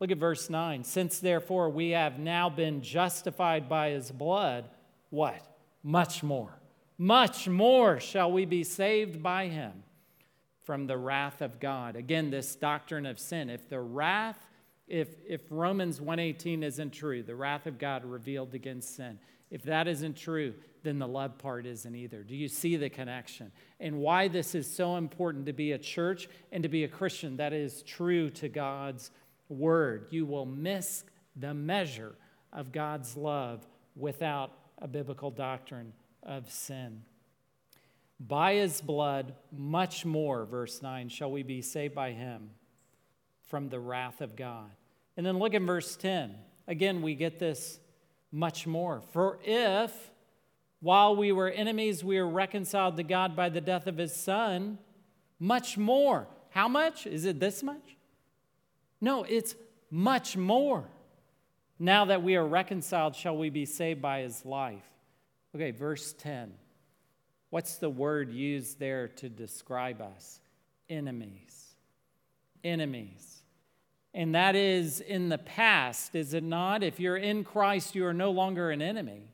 Look 0.00 0.10
at 0.10 0.18
verse 0.18 0.50
9. 0.50 0.84
Since 0.84 1.20
therefore 1.20 1.70
we 1.70 1.90
have 1.90 2.18
now 2.18 2.50
been 2.50 2.82
justified 2.82 3.68
by 3.68 3.90
his 3.90 4.10
blood, 4.10 4.68
what? 5.10 5.40
Much 5.82 6.22
more. 6.22 6.58
Much 6.98 7.48
more 7.48 8.00
shall 8.00 8.30
we 8.30 8.44
be 8.44 8.64
saved 8.64 9.22
by 9.22 9.46
him 9.46 9.72
from 10.64 10.86
the 10.86 10.96
wrath 10.96 11.40
of 11.40 11.60
God. 11.60 11.96
Again, 11.96 12.30
this 12.30 12.56
doctrine 12.56 13.06
of 13.06 13.18
sin. 13.18 13.50
If 13.50 13.68
the 13.68 13.80
wrath, 13.80 14.46
if, 14.86 15.08
if 15.26 15.40
Romans 15.50 16.00
1:18 16.00 16.62
isn't 16.62 16.90
true, 16.90 17.22
the 17.22 17.34
wrath 17.34 17.66
of 17.66 17.78
God 17.78 18.04
revealed 18.04 18.54
against 18.54 18.96
sin. 18.96 19.18
If 19.50 19.62
that 19.64 19.88
isn't 19.88 20.16
true, 20.16 20.54
then 20.82 20.98
the 20.98 21.08
love 21.08 21.38
part 21.38 21.64
isn't 21.64 21.94
either. 21.94 22.22
Do 22.22 22.34
you 22.34 22.48
see 22.48 22.76
the 22.76 22.90
connection? 22.90 23.52
And 23.80 23.98
why 23.98 24.28
this 24.28 24.54
is 24.54 24.70
so 24.70 24.96
important 24.96 25.46
to 25.46 25.52
be 25.52 25.72
a 25.72 25.78
church 25.78 26.28
and 26.52 26.62
to 26.62 26.68
be 26.68 26.84
a 26.84 26.88
Christian 26.88 27.36
that 27.36 27.52
is 27.52 27.82
true 27.82 28.30
to 28.30 28.48
God's 28.48 29.10
word. 29.48 30.08
You 30.10 30.26
will 30.26 30.46
miss 30.46 31.04
the 31.36 31.54
measure 31.54 32.14
of 32.52 32.72
God's 32.72 33.16
love 33.16 33.66
without 33.96 34.52
a 34.78 34.88
biblical 34.88 35.30
doctrine 35.30 35.92
of 36.22 36.50
sin. 36.50 37.02
By 38.20 38.54
his 38.54 38.80
blood, 38.80 39.34
much 39.52 40.04
more, 40.04 40.44
verse 40.44 40.82
9, 40.82 41.08
shall 41.08 41.30
we 41.30 41.42
be 41.42 41.62
saved 41.62 41.94
by 41.94 42.12
him 42.12 42.50
from 43.54 43.68
the 43.68 43.78
wrath 43.78 44.20
of 44.20 44.34
God. 44.34 44.68
And 45.16 45.24
then 45.24 45.38
look 45.38 45.54
at 45.54 45.62
verse 45.62 45.94
10. 45.94 46.34
Again, 46.66 47.02
we 47.02 47.14
get 47.14 47.38
this 47.38 47.78
much 48.32 48.66
more. 48.66 49.00
For 49.12 49.38
if, 49.44 49.92
while 50.80 51.14
we 51.14 51.30
were 51.30 51.48
enemies, 51.48 52.02
we 52.02 52.18
were 52.18 52.28
reconciled 52.28 52.96
to 52.96 53.04
God 53.04 53.36
by 53.36 53.50
the 53.50 53.60
death 53.60 53.86
of 53.86 53.96
his 53.96 54.12
son, 54.12 54.76
much 55.38 55.78
more. 55.78 56.26
How 56.50 56.66
much? 56.66 57.06
Is 57.06 57.26
it 57.26 57.38
this 57.38 57.62
much? 57.62 57.96
No, 59.00 59.22
it's 59.22 59.54
much 59.88 60.36
more. 60.36 60.82
Now 61.78 62.06
that 62.06 62.24
we 62.24 62.34
are 62.34 62.44
reconciled, 62.44 63.14
shall 63.14 63.36
we 63.36 63.50
be 63.50 63.66
saved 63.66 64.02
by 64.02 64.22
his 64.22 64.44
life? 64.44 64.82
Okay, 65.54 65.70
verse 65.70 66.12
10. 66.12 66.52
What's 67.50 67.76
the 67.76 67.88
word 67.88 68.32
used 68.32 68.80
there 68.80 69.06
to 69.06 69.28
describe 69.28 70.02
us? 70.02 70.40
Enemies. 70.90 71.76
Enemies. 72.64 73.43
And 74.14 74.34
that 74.36 74.54
is 74.54 75.00
in 75.00 75.28
the 75.28 75.38
past, 75.38 76.14
is 76.14 76.34
it 76.34 76.44
not? 76.44 76.84
If 76.84 77.00
you're 77.00 77.16
in 77.16 77.42
Christ, 77.42 77.96
you 77.96 78.06
are 78.06 78.14
no 78.14 78.30
longer 78.30 78.70
an 78.70 78.80
enemy. 78.80 79.28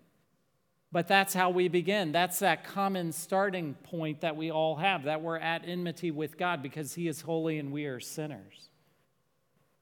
But 0.90 1.06
that's 1.06 1.34
how 1.34 1.50
we 1.50 1.68
begin. 1.68 2.12
That's 2.12 2.38
that 2.38 2.64
common 2.64 3.12
starting 3.12 3.74
point 3.74 4.22
that 4.22 4.36
we 4.36 4.50
all 4.50 4.76
have, 4.76 5.04
that 5.04 5.20
we're 5.20 5.36
at 5.36 5.68
enmity 5.68 6.10
with 6.10 6.38
God 6.38 6.62
because 6.62 6.94
He 6.94 7.06
is 7.06 7.20
holy 7.20 7.58
and 7.58 7.70
we 7.70 7.84
are 7.84 8.00
sinners. 8.00 8.70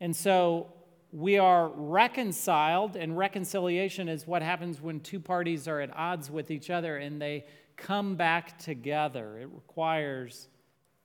And 0.00 0.14
so 0.14 0.72
we 1.12 1.38
are 1.38 1.68
reconciled, 1.68 2.96
and 2.96 3.16
reconciliation 3.16 4.08
is 4.08 4.26
what 4.26 4.42
happens 4.42 4.80
when 4.80 5.00
two 5.00 5.20
parties 5.20 5.66
are 5.66 5.80
at 5.80 5.96
odds 5.96 6.30
with 6.30 6.50
each 6.50 6.70
other 6.70 6.98
and 6.98 7.22
they 7.22 7.46
come 7.76 8.16
back 8.16 8.58
together. 8.58 9.38
It 9.38 9.48
requires 9.50 10.48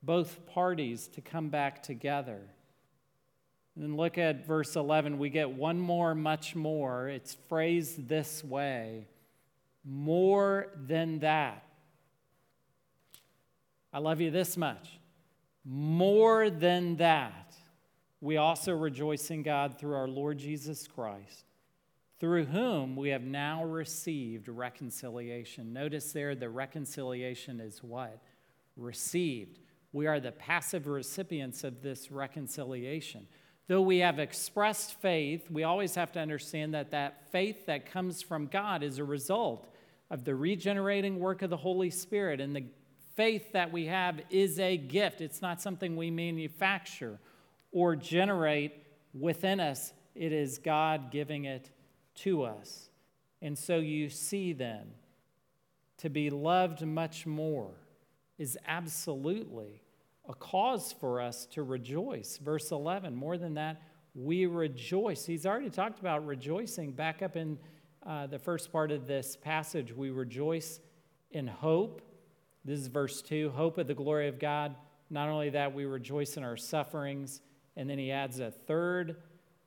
both 0.02 0.46
parties 0.48 1.08
to 1.10 1.22
come 1.22 1.50
back 1.50 1.82
together. 1.82 2.42
And 3.76 3.84
then 3.84 3.98
look 3.98 4.18
at 4.18 4.46
verse 4.46 4.76
11. 4.76 5.18
We 5.18 5.30
get 5.30 5.50
one 5.50 5.80
more, 5.80 6.14
much 6.14 6.56
more. 6.56 7.08
It's 7.10 7.36
phrased 7.50 8.08
this 8.08 8.44
way 8.44 9.08
more 9.86 10.68
than 10.76 11.20
that. 11.20 11.64
I 13.92 14.00
love 14.00 14.22
you 14.22 14.32
this 14.32 14.56
much. 14.56 15.00
More 15.66 16.50
than 16.50 16.98
that 16.98 17.54
we 18.24 18.38
also 18.38 18.74
rejoice 18.74 19.30
in 19.32 19.44
God 19.44 19.78
through 19.78 19.96
our 19.96 20.08
Lord 20.08 20.38
Jesus 20.38 20.88
Christ, 20.88 21.44
through 22.22 22.46
whom 22.46 22.96
we 22.96 23.10
have 23.10 23.24
now 23.24 23.66
received 23.66 24.48
reconciliation. 24.48 25.74
Notice 25.74 26.14
there 26.14 26.34
the 26.34 26.50
reconciliation 26.50 27.60
is 27.60 27.84
what? 27.84 28.22
Received. 28.78 29.60
We 29.92 30.08
are 30.08 30.22
the 30.22 30.32
passive 30.32 30.88
recipients 30.88 31.66
of 31.66 31.82
this 31.82 32.12
reconciliation. 32.12 33.28
Though 33.68 33.82
we 33.82 34.00
have 34.00 34.20
expressed 34.20 35.00
faith, 35.02 35.50
we 35.50 35.64
always 35.64 35.96
have 35.96 36.12
to 36.14 36.20
understand 36.20 36.74
that 36.74 36.92
that 36.92 37.32
faith 37.32 37.66
that 37.68 37.92
comes 37.92 38.22
from 38.22 38.48
God 38.48 38.84
is 38.84 38.98
a 38.98 39.04
result 39.04 39.68
of 40.12 40.26
the 40.26 40.36
regenerating 40.36 41.20
work 41.20 41.42
of 41.42 41.50
the 41.50 41.58
Holy 41.58 41.90
Spirit. 41.90 42.42
And 42.42 42.56
the 42.56 42.66
faith 43.16 43.54
that 43.54 43.72
we 43.72 43.86
have 43.86 44.20
is 44.30 44.60
a 44.60 44.76
gift, 44.76 45.22
it's 45.22 45.42
not 45.42 45.62
something 45.62 45.96
we 45.96 46.12
manufacture 46.12 47.20
or 47.72 47.96
generate 47.96 48.74
within 49.14 49.60
us, 49.60 49.94
it 50.16 50.32
is 50.32 50.58
God 50.58 51.12
giving 51.12 51.46
it 51.46 51.72
to 52.16 52.44
us. 52.44 52.90
And 53.42 53.58
so 53.58 53.78
you 53.78 54.10
see 54.10 54.54
then, 54.54 54.92
to 55.98 56.10
be 56.10 56.30
loved 56.30 56.86
much 56.86 57.26
more 57.26 57.72
is 58.38 58.58
absolutely 58.68 59.83
a 60.28 60.34
cause 60.34 60.94
for 61.00 61.20
us 61.20 61.46
to 61.48 61.64
rejoice. 61.64 62.38
Verse 62.38 62.72
11, 62.72 63.16
more 63.16 63.38
than 63.38 63.56
that, 63.56 63.82
we 64.16 64.46
rejoice. 64.46 65.26
He's 65.26 65.46
already 65.46 65.70
talked 65.70 66.00
about 66.00 66.26
rejoicing 66.26 66.92
back 66.92 67.22
up 67.22 67.36
in 67.36 67.58
uh, 68.06 68.28
the 68.28 68.40
first 68.40 68.72
part 68.72 68.92
of 68.92 69.08
this 69.08 69.36
passage. 69.36 69.94
We 69.94 70.12
rejoice 70.12 70.80
in 71.32 71.48
hope. 71.48 72.02
This 72.64 72.80
is 72.80 72.88
verse 72.88 73.22
2 73.22 73.50
hope 73.50 73.78
of 73.78 73.88
the 73.88 73.94
glory 73.94 74.28
of 74.28 74.40
God. 74.40 74.76
Not 75.10 75.30
only 75.30 75.50
that, 75.52 75.74
we 75.74 75.86
rejoice 75.86 76.38
in 76.38 76.44
our 76.44 76.58
sufferings. 76.58 77.42
And 77.76 77.90
then 77.90 77.98
he 77.98 78.12
adds 78.12 78.40
a 78.40 78.52
third 78.52 79.18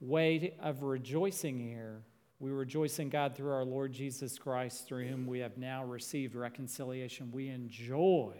way 0.00 0.54
of 0.60 0.82
rejoicing 0.82 1.58
here. 1.58 2.02
We 2.38 2.50
rejoice 2.50 2.98
in 2.98 3.08
God 3.08 3.34
through 3.34 3.52
our 3.52 3.64
Lord 3.64 3.92
Jesus 3.92 4.38
Christ, 4.38 4.86
through 4.86 5.06
whom 5.06 5.26
we 5.26 5.38
have 5.40 5.56
now 5.56 5.84
received 5.84 6.34
reconciliation. 6.34 7.30
We 7.32 7.48
enjoy 7.48 8.34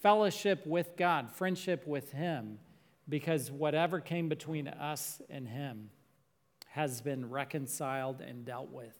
fellowship 0.00 0.66
with 0.66 0.96
God, 0.96 1.30
friendship 1.30 1.86
with 1.86 2.12
Him, 2.12 2.58
because 3.08 3.50
whatever 3.50 4.00
came 4.00 4.28
between 4.28 4.68
us 4.68 5.20
and 5.30 5.48
Him 5.48 5.90
has 6.68 7.00
been 7.00 7.28
reconciled 7.28 8.20
and 8.20 8.44
dealt 8.44 8.70
with 8.70 8.96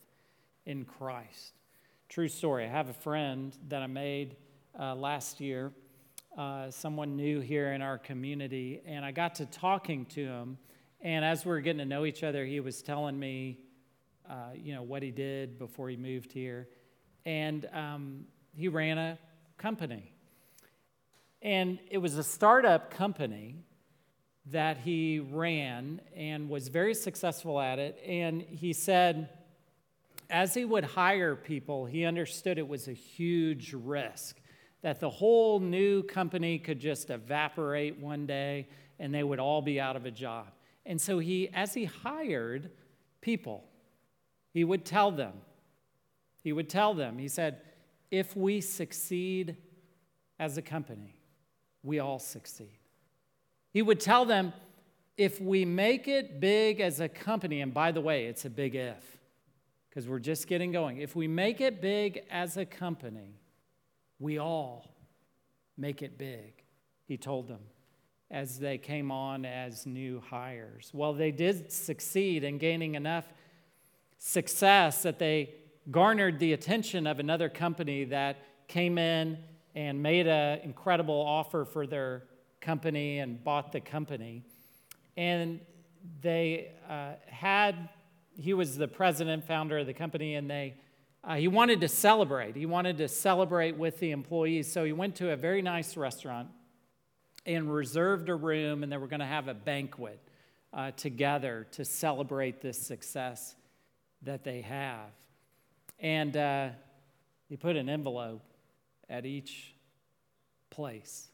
in 0.67 0.85
Christ. 0.85 1.53
True 2.09 2.29
story. 2.29 2.65
I 2.65 2.69
have 2.69 2.89
a 2.89 2.95
friend 2.95 3.57
that 3.69 3.83
I 3.83 3.87
made 3.87 4.37
uh, 4.79 4.95
last 4.95 5.41
year, 5.41 5.73
uh, 6.37 6.71
someone 6.71 7.17
new 7.17 7.41
here 7.41 7.73
in 7.73 7.83
our 7.83 7.99
community, 7.99 8.81
and 8.87 9.05
I 9.05 9.13
got 9.13 9.37
to 9.37 9.47
talking 9.47 10.07
to 10.07 10.25
him. 10.25 10.59
And 11.01 11.25
as 11.25 11.45
we 11.45 11.51
were 11.51 11.61
getting 11.61 11.79
to 11.79 11.85
know 11.85 12.05
each 12.07 12.23
other, 12.25 12.45
he 12.45 12.61
was 12.61 12.83
telling 12.83 13.19
me, 13.19 13.59
uh, 14.29 14.51
you 14.55 14.75
know, 14.75 14.83
what 14.83 15.03
he 15.03 15.11
did 15.11 15.59
before 15.59 15.89
he 15.89 15.97
moved 15.97 16.33
here. 16.33 16.69
And 17.25 17.69
um, 17.73 18.25
he 18.55 18.69
ran 18.69 18.99
a 18.99 19.19
company. 19.59 20.13
And 21.42 21.79
it 21.90 21.98
was 21.98 22.18
a 22.18 22.24
startup 22.24 22.90
company 22.90 23.57
that 24.46 24.79
he 24.79 25.20
ran 25.20 26.01
and 26.16 26.48
was 26.48 26.68
very 26.68 26.94
successful 26.94 27.61
at 27.61 27.79
it. 27.79 28.01
And 28.07 28.42
he 28.42 28.72
said, 28.72 29.29
as 30.31 30.55
he 30.55 30.64
would 30.64 30.85
hire 30.85 31.37
people, 31.37 31.87
he 31.87 32.05
understood 32.05 32.59
it 32.59 32.66
was 32.66 32.88
a 32.88 32.92
huge 32.92 33.72
risk, 33.72 34.40
that 34.83 35.01
the 35.01 35.11
whole 35.11 35.61
new 35.61 36.03
company 36.03 36.59
could 36.59 36.81
just 36.81 37.11
evaporate 37.11 37.98
one 37.98 38.27
day 38.27 38.68
and 38.98 39.14
they 39.14 39.22
would 39.22 39.38
all 39.38 39.62
be 39.62 39.81
out 39.81 39.96
of 39.96 40.07
a 40.07 40.11
job. 40.11 40.46
And 40.87 41.01
so 41.01 41.18
he, 41.18 41.48
as 41.53 41.74
he 41.74 41.85
hired 41.85 42.70
people, 43.20 43.64
he 44.53 44.64
would 44.64 44.85
tell 44.85 45.11
them, 45.11 45.35
he 46.42 46.53
would 46.53 46.68
tell 46.68 46.94
them, 46.94 47.18
he 47.18 47.29
said, 47.29 47.61
if 48.11 48.35
we 48.37 48.61
succeed 48.61 49.57
as 50.38 50.57
a 50.57 50.62
company, 50.62 51.17
we 51.83 51.99
all 51.99 52.19
succeed. 52.19 52.79
He 53.73 53.83
would 53.83 54.01
tell 54.01 54.25
them, 54.25 54.53
if 55.17 55.41
we 55.41 55.64
make 55.64 56.07
it 56.07 56.41
big 56.41 56.81
as 56.81 57.01
a 57.01 57.09
company, 57.09 57.61
and 57.61 57.75
by 57.75 57.91
the 57.91 58.01
way, 58.01 58.27
it's 58.27 58.45
a 58.45 58.51
big 58.51 58.75
if, 58.75 59.19
because 59.88 60.07
we're 60.09 60.21
just 60.21 60.47
getting 60.47 60.71
going. 60.71 60.99
If 60.99 61.17
we 61.17 61.27
make 61.27 61.61
it 61.61 61.81
big 61.81 62.23
as 62.31 62.57
a 62.57 62.64
company, 62.64 63.41
we 64.21 64.38
all 64.38 64.95
make 65.77 66.03
it 66.03 66.19
big, 66.19 66.62
he 67.05 67.17
told 67.17 67.49
them 67.49 67.61
as 68.31 68.59
they 68.59 68.79
came 68.79 69.11
on 69.11 69.45
as 69.45 69.87
new 69.87 70.23
hires. 70.29 70.91
Well, 70.93 71.14
they 71.14 71.31
did 71.31 71.73
succeed 71.73 72.45
in 72.45 72.59
gaining 72.59 72.95
enough 72.95 73.27
success 74.19 75.03
that 75.03 75.19
they 75.19 75.55
garnered 75.91 76.38
the 76.38 76.53
attention 76.53 77.07
of 77.07 77.19
another 77.19 77.49
company 77.49 78.05
that 78.05 78.37
came 78.67 78.99
in 78.99 79.38
and 79.79 80.03
made 80.03 80.27
an 80.27 80.59
incredible 80.64 81.21
offer 81.21 81.64
for 81.64 81.87
their 81.87 82.25
company 82.61 83.21
and 83.21 83.45
bought 83.45 83.71
the 83.71 83.81
company. 83.81 84.43
And 85.17 85.61
they 86.21 86.73
uh, 86.91 87.12
had, 87.29 87.88
he 88.37 88.55
was 88.55 88.77
the 88.77 88.88
president, 88.88 89.47
founder 89.47 89.79
of 89.79 89.87
the 89.87 89.95
company, 89.95 90.35
and 90.35 90.51
they, 90.51 90.75
uh, 91.23 91.37
he 91.37 91.47
wanted 91.47 91.81
to 91.83 91.88
celebrate. 91.88 92.57
He 92.57 92.67
wanted 92.67 92.99
to 92.99 93.07
celebrate 93.07 93.77
with 93.77 94.01
the 94.01 94.11
employees. 94.11 94.71
So 94.73 94.83
he 94.83 94.93
went 94.93 95.14
to 95.17 95.31
a 95.31 95.37
very 95.37 95.62
nice 95.62 95.97
restaurant 95.97 96.49
and 97.47 97.73
reserved 97.73 98.29
a 98.31 98.35
room, 98.35 98.83
and 98.83 98.91
they 98.91 98.97
were 98.97 99.07
going 99.07 99.21
to 99.21 99.27
have 99.27 99.47
a 99.47 99.55
banquet 99.55 100.19
uh, 100.73 100.91
together 100.91 101.69
to 101.71 101.85
celebrate 101.85 102.61
this 102.61 102.79
success 102.79 103.55
that 104.23 104.43
they 104.43 104.61
have. 104.62 105.12
And 106.01 106.37
uh, 106.37 106.71
he 107.49 107.57
put 107.57 107.77
an 107.77 107.88
envelope 107.88 108.43
at 109.09 109.27
each 109.27 109.75
place. 110.71 111.29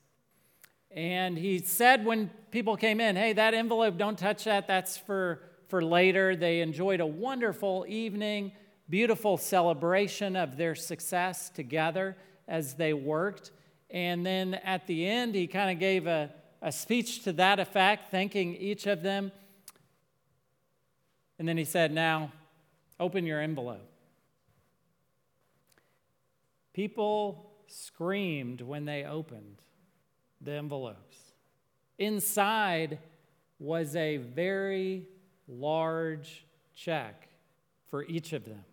And 0.90 1.36
he 1.36 1.58
said 1.58 2.04
when 2.04 2.30
people 2.50 2.76
came 2.76 3.00
in, 3.00 3.16
hey, 3.16 3.32
that 3.32 3.52
envelope, 3.52 3.98
don't 3.98 4.18
touch 4.18 4.44
that. 4.44 4.68
That's 4.68 4.96
for, 4.96 5.42
for 5.68 5.82
later. 5.82 6.36
They 6.36 6.60
enjoyed 6.60 7.00
a 7.00 7.06
wonderful 7.06 7.84
evening, 7.88 8.52
beautiful 8.88 9.36
celebration 9.36 10.36
of 10.36 10.56
their 10.56 10.76
success 10.76 11.50
together 11.50 12.16
as 12.46 12.74
they 12.74 12.92
worked. 12.92 13.50
And 13.90 14.24
then 14.24 14.54
at 14.54 14.86
the 14.86 15.06
end, 15.06 15.34
he 15.34 15.48
kind 15.48 15.70
of 15.70 15.80
gave 15.80 16.06
a, 16.06 16.32
a 16.62 16.70
speech 16.70 17.24
to 17.24 17.32
that 17.34 17.58
effect, 17.58 18.10
thanking 18.10 18.54
each 18.54 18.86
of 18.86 19.02
them. 19.02 19.32
And 21.40 21.48
then 21.48 21.56
he 21.56 21.64
said, 21.64 21.92
Now, 21.92 22.32
open 23.00 23.26
your 23.26 23.40
envelope. 23.40 23.90
People 26.72 27.53
screamed 27.74 28.60
when 28.60 28.84
they 28.84 29.04
opened 29.04 29.60
the 30.40 30.52
envelopes. 30.52 31.16
Inside 31.98 32.98
was 33.58 33.96
a 33.96 34.18
very 34.18 35.06
large 35.48 36.46
check 36.74 37.28
for 37.88 38.04
each 38.04 38.32
of 38.32 38.44
them. 38.44 38.64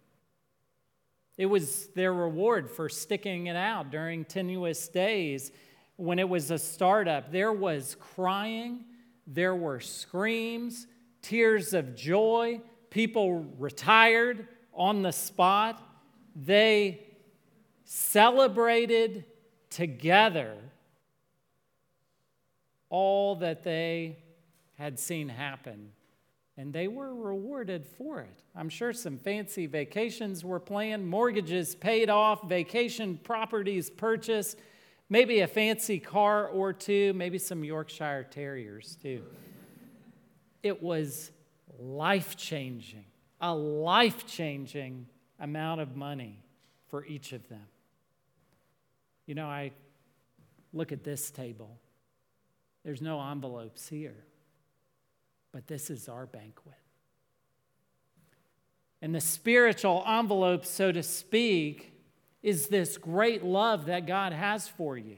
It 1.37 1.47
was 1.47 1.87
their 1.95 2.13
reward 2.13 2.69
for 2.69 2.89
sticking 2.89 3.47
it 3.47 3.55
out 3.55 3.89
during 3.89 4.25
tenuous 4.25 4.87
days 4.87 5.51
when 5.95 6.19
it 6.19 6.29
was 6.29 6.51
a 6.51 6.59
startup. 6.59 7.31
There 7.31 7.53
was 7.53 7.95
crying, 7.99 8.85
there 9.25 9.55
were 9.55 9.79
screams, 9.79 10.87
tears 11.21 11.73
of 11.73 11.95
joy. 11.95 12.61
People 12.89 13.45
retired 13.57 14.47
on 14.73 15.01
the 15.01 15.11
spot. 15.11 15.81
They 16.35 17.10
celebrated 17.93 19.25
together 19.69 20.55
all 22.87 23.35
that 23.35 23.63
they 23.63 24.15
had 24.77 24.97
seen 24.97 25.27
happen. 25.27 25.91
And 26.55 26.71
they 26.71 26.87
were 26.87 27.13
rewarded 27.13 27.85
for 27.85 28.21
it. 28.21 28.43
I'm 28.55 28.69
sure 28.69 28.93
some 28.93 29.17
fancy 29.17 29.65
vacations 29.65 30.45
were 30.45 30.59
planned, 30.59 31.05
mortgages 31.05 31.75
paid 31.75 32.09
off, 32.09 32.47
vacation 32.47 33.17
properties 33.17 33.89
purchased, 33.89 34.57
maybe 35.09 35.41
a 35.41 35.47
fancy 35.47 35.99
car 35.99 36.47
or 36.47 36.71
two, 36.71 37.11
maybe 37.11 37.37
some 37.37 37.61
Yorkshire 37.61 38.27
Terriers 38.31 38.97
too. 39.01 39.21
It 40.63 40.81
was 40.81 41.31
life 41.77 42.37
changing, 42.37 43.05
a 43.41 43.53
life 43.53 44.25
changing 44.25 45.07
amount 45.41 45.81
of 45.81 45.97
money 45.97 46.39
for 46.87 47.05
each 47.05 47.33
of 47.33 47.49
them. 47.49 47.65
You 49.31 49.35
know, 49.35 49.47
I 49.47 49.71
look 50.73 50.91
at 50.91 51.05
this 51.05 51.31
table. 51.31 51.79
There's 52.83 53.01
no 53.01 53.21
envelopes 53.21 53.87
here, 53.87 54.25
but 55.53 55.67
this 55.67 55.89
is 55.89 56.09
our 56.09 56.25
banquet. 56.25 56.75
And 59.01 59.15
the 59.15 59.21
spiritual 59.21 60.03
envelope, 60.05 60.65
so 60.65 60.91
to 60.91 61.01
speak, 61.01 61.93
is 62.43 62.67
this 62.67 62.97
great 62.97 63.41
love 63.41 63.85
that 63.85 64.05
God 64.05 64.33
has 64.33 64.67
for 64.67 64.97
you. 64.97 65.15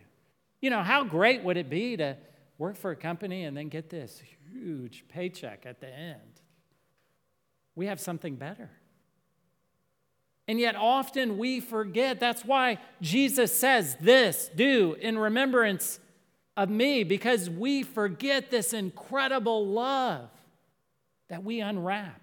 You 0.61 0.69
know, 0.69 0.83
how 0.83 1.03
great 1.03 1.43
would 1.43 1.57
it 1.57 1.67
be 1.67 1.97
to 1.97 2.15
work 2.59 2.77
for 2.77 2.91
a 2.91 2.95
company 2.95 3.45
and 3.45 3.57
then 3.57 3.67
get 3.67 3.89
this 3.89 4.21
huge 4.53 5.05
paycheck 5.07 5.65
at 5.65 5.81
the 5.81 5.89
end? 5.91 6.39
We 7.73 7.87
have 7.87 7.99
something 7.99 8.35
better. 8.35 8.69
And 10.47 10.59
yet, 10.59 10.75
often 10.75 11.37
we 11.37 11.59
forget. 11.59 12.19
That's 12.19 12.43
why 12.43 12.79
Jesus 13.01 13.55
says, 13.55 13.95
This 14.01 14.49
do 14.53 14.95
in 14.99 15.17
remembrance 15.17 15.99
of 16.57 16.69
me, 16.69 17.03
because 17.03 17.49
we 17.49 17.83
forget 17.83 18.51
this 18.51 18.73
incredible 18.73 19.67
love 19.67 20.29
that 21.29 21.43
we 21.43 21.61
unwrap 21.61 22.21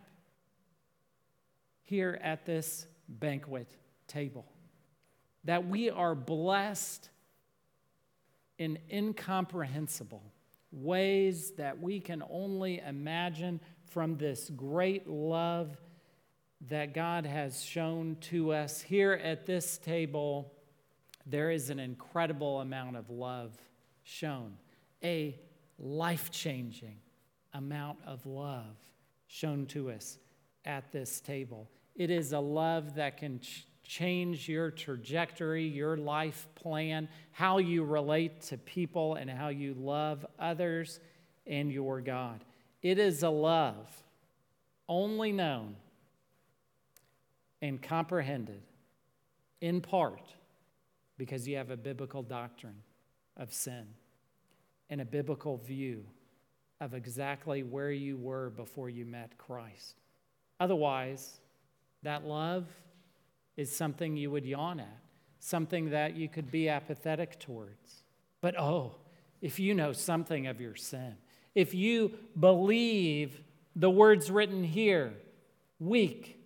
here 1.83 2.18
at 2.22 2.46
this 2.46 2.87
banquet 3.09 3.76
table. 4.06 4.46
That 5.44 5.66
we 5.66 5.90
are 5.90 6.14
blessed 6.14 7.09
in 8.59 8.78
incomprehensible 8.92 10.22
ways 10.70 11.52
that 11.52 11.80
we 11.80 11.98
can 11.98 12.22
only 12.30 12.78
imagine 12.78 13.61
from 13.87 14.16
this 14.16 14.50
great 14.50 15.09
love 15.09 15.76
that 16.68 16.94
God 16.94 17.25
has 17.25 17.62
shown 17.62 18.16
to 18.20 18.53
us. 18.53 18.81
Here 18.83 19.12
at 19.12 19.46
this 19.46 19.79
table, 19.79 20.53
there 21.27 21.51
is 21.51 21.70
an 21.70 21.79
incredible 21.79 22.61
amount 22.61 22.96
of 22.96 23.09
love 23.09 23.57
shown, 24.03 24.55
a 25.03 25.38
life 25.79 26.31
changing 26.31 26.99
amount 27.55 27.99
of 28.07 28.27
love 28.27 28.77
shown 29.27 29.66
to 29.66 29.90
us 29.90 30.18
at 30.64 30.92
this 30.92 31.20
table. 31.20 31.68
It 31.94 32.11
is 32.11 32.33
a 32.33 32.40
love 32.40 32.94
that 32.96 33.16
can 33.16 33.40
ch- 33.40 33.66
change 33.83 34.49
your 34.49 34.70
trajectory, 34.70 35.66
your 35.66 35.96
life 35.96 36.46
plan, 36.55 37.09
how 37.33 37.59
you 37.59 37.85
relate 37.85 38.42
to 38.42 38.59
people, 38.59 39.14
and 39.14 39.31
how 39.31 39.49
you 39.49 39.75
love 39.75 40.27
others 40.38 41.01
and 41.46 41.73
your 41.73 42.01
God. 42.01 42.44
It 42.83 42.99
is 42.99 43.23
a 43.23 43.31
love 43.31 43.88
only 44.88 45.33
known 45.33 45.77
and 47.62 47.81
comprehended 47.81 48.62
in 49.61 49.81
part 49.81 50.35
because 51.18 51.46
you 51.46 51.57
have 51.57 51.70
a 51.70 51.77
biblical 51.77 52.23
doctrine 52.23 52.83
of 53.37 53.53
sin 53.53 53.87
and 54.88 55.01
a 55.01 55.05
biblical 55.05 55.59
view 55.59 56.05
of 56.81 56.94
exactly 56.94 57.62
where 57.62 57.90
you 57.90 58.16
were 58.16 58.51
before 58.51 58.88
you 58.88 59.05
met 59.05 59.37
Christ. 59.37 60.01
Otherwise, 60.59 61.40
that 62.03 62.25
love 62.25 62.66
is 63.57 63.75
something 63.75 64.16
you 64.16 64.31
would 64.31 64.46
yawn 64.46 64.81
at, 64.81 64.99
something 65.38 65.90
that 65.90 66.16
you 66.16 66.29
could 66.29 66.51
be 66.51 66.68
apathetic 66.68 67.38
towards. 67.38 68.03
But 68.40 68.59
oh, 68.59 68.94
if 69.42 69.59
you 69.59 69.75
know 69.75 69.92
something 69.92 70.46
of 70.46 70.61
your 70.61 70.75
sin, 70.75 71.16
if 71.55 71.75
you 71.75 72.12
believe 72.38 73.40
the 73.77 73.90
words 73.90 74.31
written 74.31 74.64
here 74.64 75.12
weak, 75.79 76.39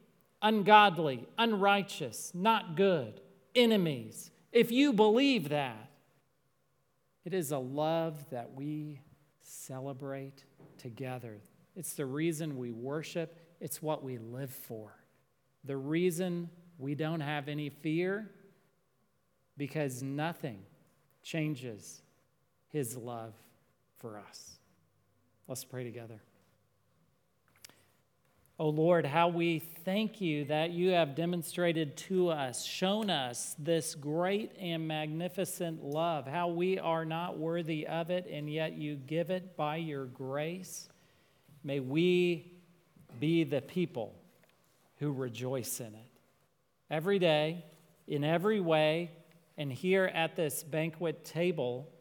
ungodly, 0.44 1.26
unrighteous, 1.38 2.30
not 2.34 2.76
good, 2.76 3.20
enemies, 3.56 4.30
if 4.52 4.70
you 4.70 4.92
believe 4.92 5.48
that, 5.48 5.90
it 7.24 7.34
is 7.34 7.50
a 7.50 7.58
love 7.58 8.30
that 8.30 8.54
we 8.54 9.00
celebrate 9.42 10.44
together. 10.78 11.40
It's 11.74 11.94
the 11.94 12.06
reason 12.06 12.56
we 12.58 12.70
worship, 12.70 13.40
it's 13.60 13.82
what 13.82 14.04
we 14.04 14.18
live 14.18 14.52
for. 14.52 14.94
The 15.64 15.76
reason 15.76 16.50
we 16.78 16.94
don't 16.94 17.20
have 17.20 17.48
any 17.48 17.70
fear, 17.70 18.30
because 19.56 20.02
nothing 20.02 20.60
changes 21.22 22.02
his 22.68 22.96
love 22.96 23.34
for 23.96 24.18
us. 24.18 24.58
Let's 25.48 25.64
pray 25.64 25.84
together. 25.84 26.20
Oh 28.56 28.68
Lord, 28.68 29.04
how 29.04 29.26
we 29.26 29.58
thank 29.58 30.20
you 30.20 30.44
that 30.44 30.70
you 30.70 30.90
have 30.90 31.16
demonstrated 31.16 31.96
to 31.96 32.28
us, 32.28 32.64
shown 32.64 33.10
us 33.10 33.56
this 33.58 33.96
great 33.96 34.52
and 34.60 34.86
magnificent 34.86 35.82
love, 35.82 36.24
how 36.28 36.46
we 36.46 36.78
are 36.78 37.04
not 37.04 37.36
worthy 37.36 37.84
of 37.84 38.10
it, 38.10 38.28
and 38.30 38.48
yet 38.48 38.74
you 38.74 38.94
give 38.94 39.30
it 39.30 39.56
by 39.56 39.76
your 39.76 40.04
grace. 40.04 40.88
May 41.64 41.80
we 41.80 42.52
be 43.18 43.42
the 43.42 43.60
people 43.60 44.14
who 44.98 45.10
rejoice 45.10 45.80
in 45.80 45.92
it. 45.92 46.08
Every 46.88 47.18
day, 47.18 47.64
in 48.06 48.22
every 48.22 48.60
way, 48.60 49.10
and 49.58 49.72
here 49.72 50.04
at 50.14 50.36
this 50.36 50.62
banquet 50.62 51.24
table, 51.24 51.92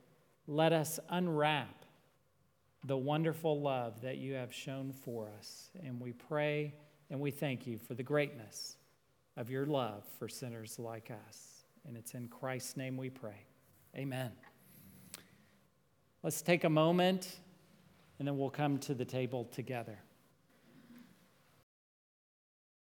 let 0.45 0.71
us 0.71 0.99
unwrap 1.09 1.82
the 2.83 2.97
wonderful 2.97 3.61
love 3.61 4.01
that 4.01 4.17
you 4.17 4.33
have 4.33 4.53
shown 4.53 4.91
for 4.91 5.29
us. 5.37 5.69
And 5.83 5.99
we 5.99 6.11
pray 6.11 6.73
and 7.09 7.19
we 7.19 7.31
thank 7.31 7.65
you 7.65 7.77
for 7.77 7.93
the 7.93 8.03
greatness 8.03 8.77
of 9.37 9.49
your 9.49 9.65
love 9.65 10.03
for 10.19 10.27
sinners 10.27 10.77
like 10.79 11.11
us. 11.27 11.65
And 11.87 11.97
it's 11.97 12.13
in 12.13 12.27
Christ's 12.27 12.77
name 12.77 12.97
we 12.97 13.09
pray. 13.09 13.45
Amen. 13.95 14.31
Let's 16.23 16.41
take 16.41 16.63
a 16.63 16.69
moment 16.69 17.39
and 18.19 18.27
then 18.27 18.37
we'll 18.37 18.49
come 18.49 18.77
to 18.79 18.93
the 18.93 19.05
table 19.05 19.45
together. 19.45 19.99